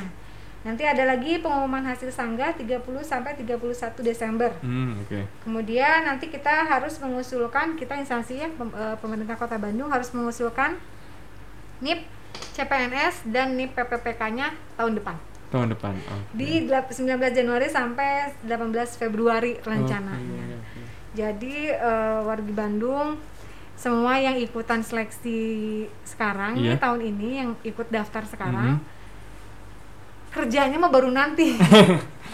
nanti 0.60 0.84
ada 0.84 1.04
lagi 1.06 1.40
pengumuman 1.40 1.82
hasil 1.82 2.10
sanggah 2.10 2.52
30 2.52 2.84
sampai 3.02 3.32
31 3.34 3.56
Desember 4.02 4.52
Hmm, 4.60 5.00
oke. 5.00 5.24
kemudian 5.42 6.04
nanti 6.04 6.28
kita 6.28 6.66
harus 6.66 7.00
mengusulkan 7.00 7.74
kita 7.74 7.96
instansi 7.96 8.34
ya 8.38 8.50
eh, 8.50 8.96
pemerintah 8.98 9.34
kota 9.34 9.56
Bandung 9.56 9.88
harus 9.88 10.12
mengusulkan 10.12 10.76
NIP 11.80 12.04
CPNS 12.52 13.24
dan 13.26 13.56
NIP 13.56 13.72
PPPK-nya 13.74 14.52
tahun 14.76 14.96
depan 14.96 15.16
Tahun 15.50 15.66
depan. 15.68 15.98
Oke. 15.98 16.36
di 16.36 16.62
delap- 16.62 16.92
19 16.92 17.08
Januari 17.32 17.66
sampai 17.68 18.10
18 18.44 18.70
Februari 18.94 19.58
rencananya 19.58 20.46
Oke, 20.46 20.60
oke. 20.60 20.82
jadi 21.16 21.56
eh, 21.74 22.20
warga 22.22 22.52
Bandung 22.54 23.16
semua 23.74 24.20
yang 24.20 24.36
ikutan 24.36 24.84
seleksi 24.84 25.40
sekarang 26.04 26.54
Iya. 26.54 26.76
nih 26.76 26.78
tahun 26.78 27.02
ini 27.02 27.30
yang 27.38 27.50
ikut 27.64 27.88
daftar 27.88 28.28
sekarang 28.28 28.76
Mhm. 28.76 28.99
Kerjanya 30.30 30.78
mah 30.78 30.90
baru 30.90 31.10
nanti. 31.10 31.56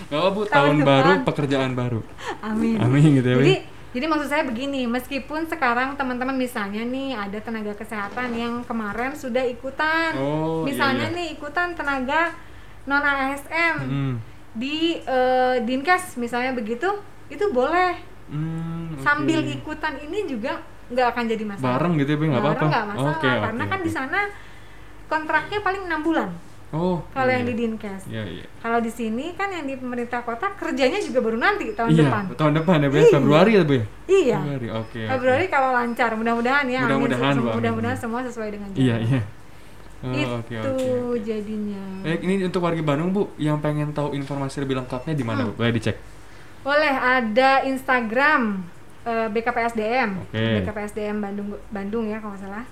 Gak 0.05 0.19
apa, 0.21 0.29
Bu, 0.29 0.41
Tahun 0.43 0.51
tahun 0.51 0.77
baru, 0.81 1.11
pekerjaan 1.25 1.71
baru. 1.73 1.99
Amin. 2.39 2.77
Amin 2.77 3.17
gitu 3.17 3.25
ya, 3.25 3.35
Bu. 3.35 3.41
Jadi 3.41 3.55
jadi 3.95 4.05
maksud 4.05 4.27
saya 4.27 4.43
begini, 4.43 4.83
meskipun 4.85 5.47
sekarang 5.47 5.95
teman-teman 5.95 6.35
misalnya 6.35 6.83
nih 6.83 7.15
ada 7.15 7.39
tenaga 7.39 7.71
kesehatan 7.73 8.35
yang 8.35 8.53
kemarin 8.61 9.15
sudah 9.15 9.39
ikutan, 9.41 10.11
Oh, 10.13 10.61
iya, 10.61 10.63
misalnya 10.67 11.07
iya. 11.09 11.15
nih 11.15 11.27
ikutan 11.31 11.71
tenaga 11.73 12.35
non 12.83 12.99
ASN 12.99 13.75
Hmm. 13.81 14.13
di 14.51 14.99
eh, 14.99 15.63
Dinkes 15.63 16.19
misalnya 16.19 16.51
begitu, 16.51 16.91
itu 17.27 17.45
boleh 17.49 17.95
Hmm, 18.27 18.93
oke. 18.93 19.01
sambil 19.01 19.39
ikutan 19.41 19.95
ini 19.97 20.27
juga 20.27 20.59
nggak 20.85 21.07
akan 21.15 21.23
jadi 21.25 21.43
masalah. 21.47 21.79
Bareng 21.79 21.93
gitu 21.95 22.09
ya, 22.11 22.17
Bu, 22.19 22.23
nggak 22.27 22.35
apa-apa? 22.35 22.51
Bareng 22.59 22.69
nggak 22.69 22.85
masalah, 22.91 23.15
karena 23.47 23.63
kan 23.63 23.79
oke. 23.79 23.85
di 23.87 23.91
sana 23.95 24.19
kontraknya 25.05 25.59
paling 25.61 25.83
enam 25.87 26.01
bulan 26.01 26.29
Oh, 26.73 26.97
kalau 27.13 27.29
iya. 27.29 27.37
yang 27.39 27.45
di 27.45 27.53
Dinkes. 27.55 28.01
Iya, 28.09 28.23
iya. 28.25 28.45
Kalau 28.59 28.81
di 28.81 28.91
sini 28.91 29.31
kan 29.37 29.47
yang 29.53 29.63
di 29.69 29.77
pemerintah 29.77 30.25
kota 30.25 30.49
kerjanya 30.57 30.97
juga 30.99 31.21
baru 31.21 31.37
nanti 31.37 31.71
tahun 31.71 31.93
iya, 31.93 32.01
depan. 32.03 32.23
tahun 32.35 32.53
depan 32.57 32.77
ya, 32.81 32.87
ya? 32.89 32.99
Iya. 32.99 33.13
Februari 33.15 33.51
ya, 33.53 33.61
Bu 33.63 33.73
ya? 33.73 33.85
Iya. 34.09 34.37
Februari, 34.41 34.67
oke. 34.73 34.81
oke. 34.81 35.01
Februari 35.07 35.45
kalau 35.47 35.69
lancar, 35.71 36.09
mudah-mudahan 36.17 36.65
ya. 36.67 36.81
Mudah-mudahan. 36.83 37.33
Mudah-mudahan 37.37 37.97
semua 37.97 38.19
sesuai 38.25 38.49
dengan 38.51 38.67
Iya, 38.75 38.95
jadwal. 38.99 39.07
iya. 39.07 39.21
Oh, 40.05 40.11
Itu 40.11 40.33
oke. 40.43 41.23
jadinya. 41.23 41.83
Eh, 42.03 42.17
ini 42.21 42.43
untuk 42.43 42.61
warga 42.61 42.81
Bandung, 42.83 43.09
Bu, 43.15 43.23
yang 43.39 43.57
pengen 43.63 43.89
tahu 43.95 44.11
informasi 44.11 44.61
lebih 44.61 44.75
lengkapnya 44.77 45.13
di 45.15 45.23
mana, 45.23 45.47
Hmm. 45.47 45.55
Bu? 45.55 45.63
Boleh 45.63 45.73
dicek. 45.73 45.95
Boleh 46.65 46.93
ada 46.93 47.61
Instagram 47.63 48.41
eh, 49.05 49.27
BKPSDM, 49.29 50.09
Oke. 50.17 50.65
BKPSDM 50.65 51.21
Bandung 51.21 51.53
Bandung 51.69 52.05
ya 52.09 52.17
kalau 52.17 52.33
salah. 52.41 52.65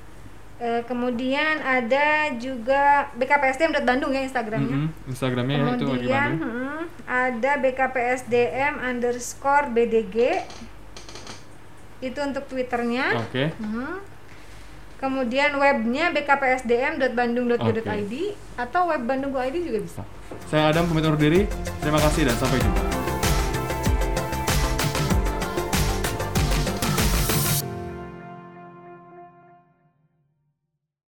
Eh, 0.64 0.80
kemudian 0.88 1.60
ada 1.60 2.32
juga 2.40 3.12
BKPSDM 3.20 3.84
Bandung 3.84 4.16
ya 4.16 4.24
Instagramnya. 4.24 4.88
Mhm, 4.88 5.12
Instagramnya 5.12 5.56
ya 5.60 5.76
itu 5.76 5.84
Kemudian 5.84 6.40
Bandung. 6.40 6.56
mm, 6.80 7.04
ada 7.04 7.52
BKPSDM 7.60 8.80
underscore 8.80 9.68
BDG 9.76 10.40
itu 12.00 12.16
untuk 12.24 12.48
twitternya. 12.48 13.12
Oke. 13.28 13.52
Mhm. 13.60 14.16
Kemudian 15.04 15.52
webnya 15.60 16.16
bkpsdm.bandung.go.id 16.16 18.14
atau 18.56 18.88
web 18.88 19.04
Bandung 19.04 19.36
Go 19.36 19.44
ID 19.44 19.68
juga 19.68 19.84
bisa. 19.84 20.00
Saya 20.48 20.72
Adam 20.72 20.88
pamit 20.88 21.04
undur 21.04 21.20
diri. 21.20 21.44
Terima 21.84 22.00
kasih 22.00 22.24
dan 22.24 22.40
sampai 22.40 22.64
jumpa. 22.64 23.03